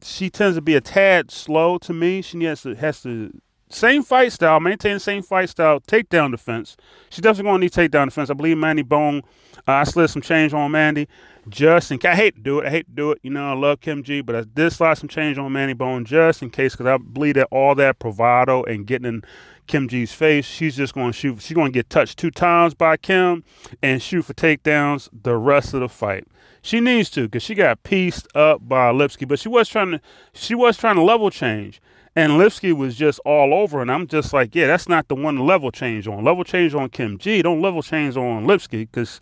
she 0.01 0.29
tends 0.29 0.55
to 0.55 0.61
be 0.61 0.75
a 0.75 0.81
tad 0.81 1.31
slow 1.31 1.77
to 1.79 1.91
me. 1.91 2.21
She 2.21 2.41
has 2.43 2.61
to 2.61 2.75
has 2.75 3.01
to 3.03 3.31
same 3.69 4.03
fight 4.03 4.31
style, 4.31 4.59
maintain 4.59 4.95
the 4.95 4.99
same 4.99 5.23
fight 5.23 5.49
style, 5.49 5.79
takedown 5.81 6.31
defense. 6.31 6.77
She's 7.09 7.21
definitely 7.21 7.49
going 7.49 7.61
to 7.61 7.65
need 7.65 7.89
takedown 7.89 8.05
defense. 8.05 8.29
I 8.29 8.33
believe 8.33 8.57
Mandy 8.57 8.83
Böhm 8.83 9.23
uh, 9.67 9.71
I 9.71 9.83
slid 9.83 10.09
some 10.09 10.21
change 10.21 10.53
on 10.53 10.71
Mandy 10.71 11.07
just 11.49 11.91
in 11.91 11.97
case. 11.97 12.11
I 12.11 12.15
hate 12.15 12.35
to 12.35 12.41
do 12.41 12.59
it. 12.59 12.67
I 12.67 12.69
hate 12.69 12.87
to 12.87 12.91
do 12.91 13.11
it. 13.11 13.19
You 13.23 13.31
know, 13.31 13.51
I 13.51 13.53
love 13.53 13.81
Kim 13.81 14.03
G, 14.03 14.21
but 14.21 14.35
I 14.35 14.41
did 14.41 14.71
slide 14.71 14.95
some 14.95 15.09
change 15.09 15.37
on 15.37 15.51
Mandy 15.51 15.73
Böhm 15.73 16.05
just 16.05 16.41
in 16.41 16.49
case 16.49 16.73
because 16.73 16.87
I 16.87 16.97
believe 16.97 17.35
that 17.35 17.47
all 17.51 17.75
that 17.75 17.99
bravado 17.99 18.63
and 18.63 18.85
getting 18.85 19.07
in 19.07 19.23
Kim 19.67 19.87
G's 19.87 20.13
face, 20.13 20.45
she's 20.45 20.75
just 20.75 20.93
going 20.93 21.11
to 21.11 21.17
shoot. 21.17 21.41
She's 21.41 21.55
going 21.55 21.71
to 21.71 21.77
get 21.77 21.89
touched 21.89 22.19
two 22.19 22.31
times 22.31 22.73
by 22.73 22.97
Kim 22.97 23.43
and 23.81 24.01
shoot 24.01 24.23
for 24.23 24.33
takedowns 24.33 25.09
the 25.23 25.35
rest 25.35 25.73
of 25.73 25.79
the 25.79 25.89
fight. 25.89 26.27
She 26.61 26.79
needs 26.79 27.09
to 27.11 27.23
because 27.23 27.43
she 27.43 27.55
got 27.55 27.83
pieced 27.83 28.27
up 28.35 28.67
by 28.67 28.91
Lipski, 28.91 29.27
but 29.27 29.39
she 29.39 29.49
was 29.49 29.69
trying 29.69 29.91
to. 29.91 30.01
She 30.33 30.55
was 30.55 30.77
trying 30.77 30.95
to 30.95 31.03
level 31.03 31.29
change. 31.29 31.81
And 32.15 32.33
Lipski 32.33 32.73
was 32.73 32.95
just 32.95 33.19
all 33.25 33.53
over, 33.53 33.81
and 33.81 33.91
I'm 33.91 34.07
just 34.07 34.31
like, 34.31 34.55
yeah, 34.55 34.67
that's 34.67 34.87
not 34.87 35.09
the 35.09 35.15
one 35.15 35.37
level 35.39 35.69
change 35.69 36.07
on. 36.07 36.23
Level 36.23 36.45
change 36.45 36.73
on 36.73 36.89
Kim 36.89 37.17
G. 37.17 37.41
Don't 37.41 37.61
level 37.61 37.81
change 37.81 38.15
on 38.15 38.45
Lipski, 38.45 38.89
because 38.89 39.19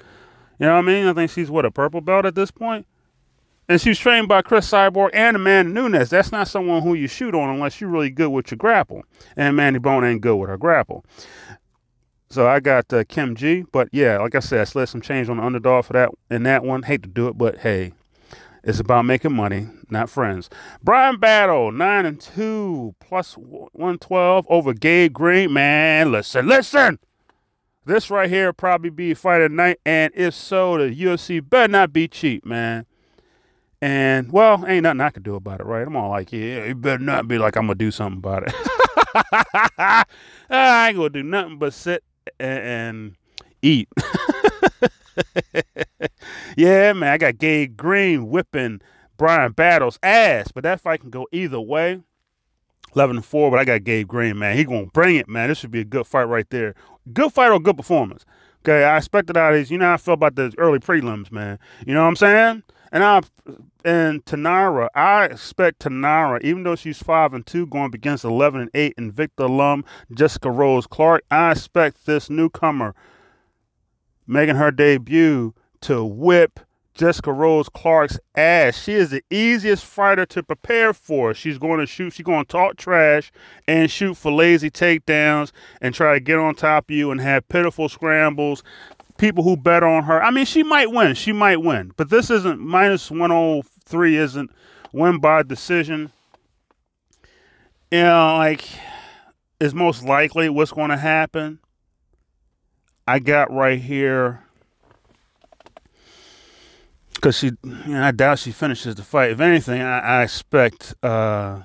you 0.60 0.68
know 0.68 0.74
what 0.74 0.80
I 0.80 0.88
mean? 0.88 1.08
I 1.08 1.14
think 1.14 1.32
she's 1.32 1.50
what 1.50 1.66
a 1.66 1.72
purple 1.72 2.02
belt 2.02 2.26
at 2.26 2.36
this 2.36 2.52
point. 2.52 2.86
And 3.68 3.80
she's 3.80 3.98
trained 3.98 4.28
by 4.28 4.42
Cris 4.42 4.70
Cyborg 4.70 5.10
and 5.14 5.36
Amanda 5.38 5.72
Nunes. 5.72 6.10
That's 6.10 6.32
not 6.32 6.48
someone 6.48 6.84
who 6.84 6.94
you 6.94 7.08
shoot 7.08 7.34
on 7.34 7.50
unless 7.50 7.80
you're 7.80 7.90
really 7.90 8.10
good 8.10 8.30
with 8.30 8.52
your 8.52 8.58
grapple. 8.58 9.04
And 9.38 9.56
Mandy 9.56 9.80
Böhm 9.80 10.06
ain't 10.06 10.22
good 10.22 10.36
with 10.36 10.50
her 10.50 10.58
grapple. 10.58 11.06
So 12.30 12.48
I 12.48 12.60
got 12.60 12.92
uh, 12.92 13.04
Kim 13.08 13.36
G. 13.36 13.64
But 13.72 13.90
yeah, 13.92 14.18
like 14.18 14.36
I 14.36 14.40
said, 14.40 14.62
I 14.62 14.64
slid 14.66 14.90
some 14.90 15.02
change 15.02 15.30
on 15.30 15.38
the 15.38 15.44
underdog 15.44 15.86
for 15.86 15.94
that 15.94 16.10
in 16.30 16.44
that 16.44 16.64
one. 16.64 16.84
Hate 16.84 17.04
to 17.04 17.10
do 17.10 17.28
it, 17.30 17.38
but 17.38 17.60
hey, 17.60 17.94
it's 18.64 18.80
about 18.80 19.04
making 19.04 19.36
money, 19.36 19.68
not 19.90 20.10
friends. 20.10 20.50
Bryan 20.82 21.20
Battle, 21.20 21.72
9 21.72 22.06
and 22.06 22.20
2, 22.20 22.96
plus 23.00 23.34
112 23.34 24.48
over 24.50 24.74
Gabe 24.74 25.12
Green. 25.12 25.52
Man, 25.52 26.12
listen, 26.12 26.48
listen. 26.48 27.00
This 27.86 28.10
right 28.10 28.30
here 28.30 28.54
probably 28.54 28.90
be 28.90 29.14
fight 29.14 29.42
at 29.42 29.52
night, 29.52 29.80
and 29.86 30.14
if 30.16 30.34
so, 30.34 30.78
the 30.78 30.96
UFC 30.96 31.48
better 31.48 31.70
not 31.70 31.92
be 31.92 32.08
cheap, 32.08 32.46
man. 32.46 32.86
And 33.82 34.32
well, 34.32 34.66
ain't 34.66 34.84
nothing 34.84 35.02
I 35.02 35.10
can 35.10 35.24
do 35.24 35.36
about 35.36 35.60
it, 35.60 35.66
right? 35.66 35.86
I'm 35.86 35.98
all 35.98 36.10
like, 36.10 36.32
yeah, 36.32 36.60
it 36.60 36.80
better 36.80 37.04
not 37.04 37.28
be 37.28 37.38
like 37.38 37.58
I'm 37.58 37.64
gonna 37.64 37.76
do 37.76 37.92
something 37.92 38.20
about 38.20 38.44
it. 38.48 38.54
I 40.50 40.88
ain't 40.88 40.96
gonna 40.96 41.10
do 41.10 41.24
nothing 41.24 41.58
but 41.58 41.74
sit 41.74 42.02
and 42.40 43.18
eat. 43.62 43.90
yeah, 46.56 46.94
man, 46.94 47.12
I 47.14 47.18
got 47.18 47.38
Gabe 47.38 47.76
Green 47.78 48.30
whipping 48.30 48.82
Bryan 49.18 49.52
Battles 49.52 50.00
ass, 50.04 50.52
but 50.54 50.64
that 50.64 50.82
fight 50.82 51.02
can 51.02 51.10
go 51.10 51.28
either 51.32 51.60
way. 51.60 52.02
11 52.96 53.18
and 53.18 53.26
4, 53.26 53.50
but 53.50 53.60
I 53.60 53.66
got 53.66 53.84
Gabe 53.84 54.08
Green, 54.08 54.38
man. 54.38 54.56
He 54.56 54.64
gonna 54.64 54.86
bring 54.86 55.16
it, 55.16 55.28
man. 55.28 55.50
This 55.50 55.58
should 55.58 55.72
be 55.72 55.80
a 55.80 55.86
good 55.86 56.06
fight 56.06 56.26
right 56.26 56.48
there. 56.50 56.76
Good 57.12 57.34
fight 57.34 57.52
or 57.52 57.60
good 57.60 57.78
performance. 57.78 58.24
Okay, 58.60 58.84
I 58.84 58.98
expected 58.98 59.36
out 59.36 59.54
of 59.54 59.60
these. 59.60 59.72
You 59.72 59.78
know 59.78 59.88
how 59.88 59.96
I 59.96 59.98
felt 59.98 60.20
about 60.20 60.36
the 60.36 60.54
early 60.58 60.80
prelims, 60.80 61.32
man. 61.32 61.60
You 61.86 61.94
know 61.94 62.04
what 62.04 62.10
I'm 62.10 62.16
saying? 62.16 62.64
And 62.92 63.04
I 63.04 63.22
and 63.84 64.24
Tainara, 64.24 64.88
I 64.96 65.26
expect 65.26 65.80
Tainara, 65.80 66.42
even 66.44 66.64
though 66.64 66.76
she's 66.76 67.02
five 67.02 67.34
and 67.34 67.46
two, 67.46 67.66
going 67.66 67.92
against 67.94 68.24
eleven 68.24 68.62
and 68.62 68.70
eight, 68.74 68.94
and 68.98 69.12
Victor 69.12 69.50
Lum, 69.50 69.84
Jessica 70.14 70.50
Rose 70.50 70.88
Clark. 70.88 71.24
I 71.30 71.52
expect 71.52 72.06
this 72.06 72.30
newcomer 72.30 72.96
making 74.28 74.56
her 74.56 74.72
debut 74.72 75.54
to 75.84 76.04
whip 76.04 76.60
Jessica 76.94 77.34
Rose 77.34 77.70
Clark's 77.70 78.20
ass. 78.36 78.78
She 78.78 78.94
is 78.94 79.10
the 79.10 79.24
easiest 79.30 79.84
fighter 79.84 80.26
to 80.28 80.44
prepare 80.44 80.94
for. 80.94 81.34
She's 81.34 81.58
going 81.58 81.80
to 81.80 81.86
shoot, 81.86 82.14
she's 82.14 82.26
going 82.26 82.46
to 82.46 82.52
talk 82.52 82.78
trash 82.78 83.32
and 83.68 83.90
shoot 83.90 84.16
for 84.16 84.32
lazy 84.32 84.70
takedowns 84.70 85.52
and 85.82 85.96
try 85.96 86.14
to 86.14 86.20
get 86.20 86.38
on 86.38 86.56
top 86.56 86.90
of 86.90 86.96
you 86.96 87.12
and 87.12 87.20
have 87.22 87.48
pitiful 87.50 87.90
scrambles. 87.90 88.64
People 89.18 89.44
who 89.44 89.56
bet 89.56 89.84
on 89.84 90.04
her. 90.04 90.24
I 90.24 90.32
mean, 90.32 90.46
she 90.46 90.64
might 90.64 90.92
win. 90.92 91.16
She 91.16 91.32
might 91.32 91.62
win. 91.62 91.94
But 91.96 92.10
this 92.10 92.30
isn't 92.30 92.60
minus 92.60 93.10
103 93.10 94.18
isn't 94.18 94.52
win 94.92 95.20
by 95.20 95.44
decision. 95.44 96.12
You 97.92 98.04
know, 98.04 98.38
like 98.38 98.66
is 99.60 99.74
most 99.74 100.04
likely 100.04 100.50
what's 100.50 100.72
going 100.72 100.90
to 100.90 100.98
happen. 100.98 101.60
I 103.08 103.20
got 103.20 103.52
right 103.52 103.80
here 103.80 104.43
because 107.24 107.38
she, 107.38 107.52
you 107.64 107.94
know, 107.94 108.04
I 108.04 108.12
doubt 108.12 108.40
she 108.40 108.52
finishes 108.52 108.96
the 108.96 109.02
fight. 109.02 109.32
If 109.32 109.40
anything, 109.40 109.82
I, 109.82 110.00
I 110.00 110.24
expect 110.24 110.94
uh, 111.02 111.62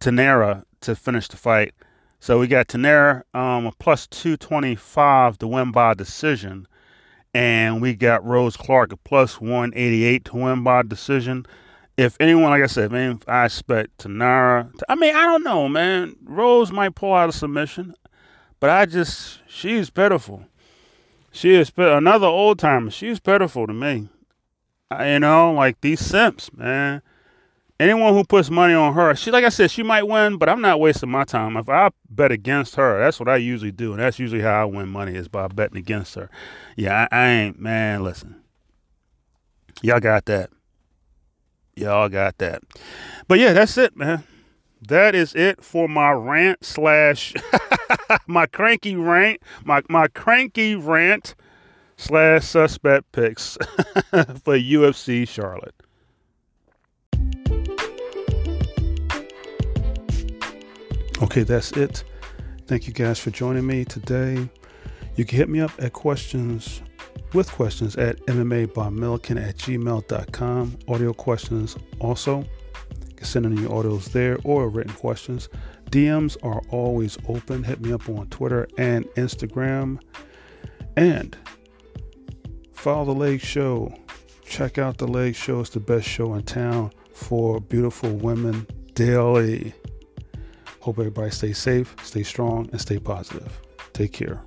Tainara 0.00 0.64
to 0.80 0.96
finish 0.96 1.28
the 1.28 1.36
fight. 1.36 1.74
So 2.18 2.40
we 2.40 2.48
got 2.48 2.66
Tainara 2.66 3.22
um, 3.34 3.66
a 3.66 3.72
plus 3.78 4.08
225 4.08 5.38
to 5.38 5.46
win 5.46 5.70
by 5.70 5.94
decision. 5.94 6.66
And 7.32 7.80
we 7.80 7.94
got 7.94 8.24
Rose 8.24 8.56
Clark 8.56 8.92
a 8.92 8.96
plus 8.96 9.40
188 9.40 10.24
to 10.24 10.36
win 10.36 10.64
by 10.64 10.82
decision. 10.82 11.46
if 11.96 12.16
anyone, 12.18 12.50
like 12.50 12.64
I 12.64 12.66
said, 12.66 12.90
man, 12.90 13.20
I 13.28 13.44
expect 13.44 13.98
Tainara. 13.98 14.72
I 14.88 14.96
mean, 14.96 15.14
I 15.14 15.24
don't 15.24 15.44
know, 15.44 15.68
man. 15.68 16.16
Rose 16.24 16.72
might 16.72 16.96
pull 16.96 17.14
out 17.14 17.28
a 17.28 17.32
submission, 17.32 17.94
but 18.58 18.70
I 18.70 18.86
just, 18.86 19.38
she's 19.46 19.88
pitiful. 19.88 20.46
She 21.30 21.54
is 21.54 21.70
another 21.76 22.26
old 22.26 22.58
timer. 22.58 22.90
She's 22.90 23.20
pitiful 23.20 23.68
to 23.68 23.72
me. 23.72 24.08
You 25.00 25.20
know, 25.20 25.52
like 25.52 25.80
these 25.80 26.00
simps, 26.00 26.52
man. 26.52 27.02
Anyone 27.80 28.14
who 28.14 28.22
puts 28.22 28.48
money 28.48 28.74
on 28.74 28.94
her, 28.94 29.14
she 29.16 29.30
like 29.32 29.44
I 29.44 29.48
said, 29.48 29.70
she 29.70 29.82
might 29.82 30.04
win, 30.04 30.36
but 30.36 30.48
I'm 30.48 30.60
not 30.60 30.78
wasting 30.78 31.10
my 31.10 31.24
time. 31.24 31.56
If 31.56 31.68
I 31.68 31.90
bet 32.08 32.30
against 32.30 32.76
her, 32.76 33.00
that's 33.00 33.18
what 33.18 33.28
I 33.28 33.36
usually 33.36 33.72
do, 33.72 33.92
and 33.92 34.00
that's 34.00 34.20
usually 34.20 34.42
how 34.42 34.62
I 34.62 34.64
win 34.66 34.88
money 34.88 35.16
is 35.16 35.26
by 35.26 35.48
betting 35.48 35.78
against 35.78 36.14
her. 36.14 36.30
Yeah, 36.76 37.08
I, 37.10 37.16
I 37.16 37.28
ain't 37.28 37.58
man. 37.58 38.04
Listen, 38.04 38.36
y'all 39.82 40.00
got 40.00 40.26
that. 40.26 40.50
Y'all 41.74 42.08
got 42.08 42.38
that. 42.38 42.62
But 43.26 43.38
yeah, 43.38 43.52
that's 43.52 43.76
it, 43.78 43.96
man. 43.96 44.24
That 44.86 45.14
is 45.14 45.34
it 45.34 45.62
for 45.62 45.88
my 45.88 46.10
rant 46.12 46.64
slash 46.64 47.34
my 48.26 48.46
cranky 48.46 48.96
rant, 48.96 49.40
my 49.64 49.82
my 49.88 50.08
cranky 50.08 50.74
rant 50.74 51.34
slash 52.02 52.44
suspect 52.44 53.12
picks 53.12 53.56
for 54.42 54.58
UFC 54.58 55.26
Charlotte. 55.26 55.74
Okay, 61.22 61.44
that's 61.44 61.70
it. 61.72 62.02
Thank 62.66 62.88
you 62.88 62.92
guys 62.92 63.18
for 63.18 63.30
joining 63.30 63.66
me 63.66 63.84
today. 63.84 64.48
You 65.14 65.24
can 65.24 65.38
hit 65.38 65.48
me 65.48 65.60
up 65.60 65.70
at 65.78 65.92
questions 65.92 66.82
with 67.32 67.50
questions 67.52 67.96
at 67.96 68.18
mmabymilikin 68.26 69.40
at 69.40 69.56
gmail.com. 69.58 70.78
Audio 70.88 71.12
questions 71.12 71.76
also. 72.00 72.40
You 73.08 73.14
can 73.14 73.26
send 73.26 73.46
in 73.46 73.56
your 73.56 73.70
audios 73.70 74.10
there 74.10 74.38
or 74.42 74.68
written 74.68 74.94
questions. 74.94 75.48
DMs 75.90 76.36
are 76.42 76.62
always 76.70 77.16
open. 77.28 77.62
Hit 77.62 77.80
me 77.80 77.92
up 77.92 78.08
on 78.08 78.26
Twitter 78.28 78.66
and 78.76 79.04
Instagram. 79.10 80.00
And 80.96 81.36
follow 82.82 83.04
the 83.04 83.12
Leg 83.12 83.40
Show. 83.40 83.94
Check 84.44 84.76
out 84.76 84.98
the 84.98 85.06
Leg 85.06 85.36
Show. 85.36 85.60
It's 85.60 85.70
the 85.70 85.78
best 85.78 86.04
show 86.04 86.34
in 86.34 86.42
town 86.42 86.90
for 87.14 87.60
beautiful 87.60 88.10
women 88.10 88.66
daily. 88.94 89.72
Hope 90.80 90.98
everybody 90.98 91.30
stays 91.30 91.58
safe, 91.58 91.94
stay 92.02 92.24
strong, 92.24 92.68
and 92.72 92.80
stay 92.80 92.98
positive. 92.98 93.60
Take 93.92 94.12
care. 94.12 94.42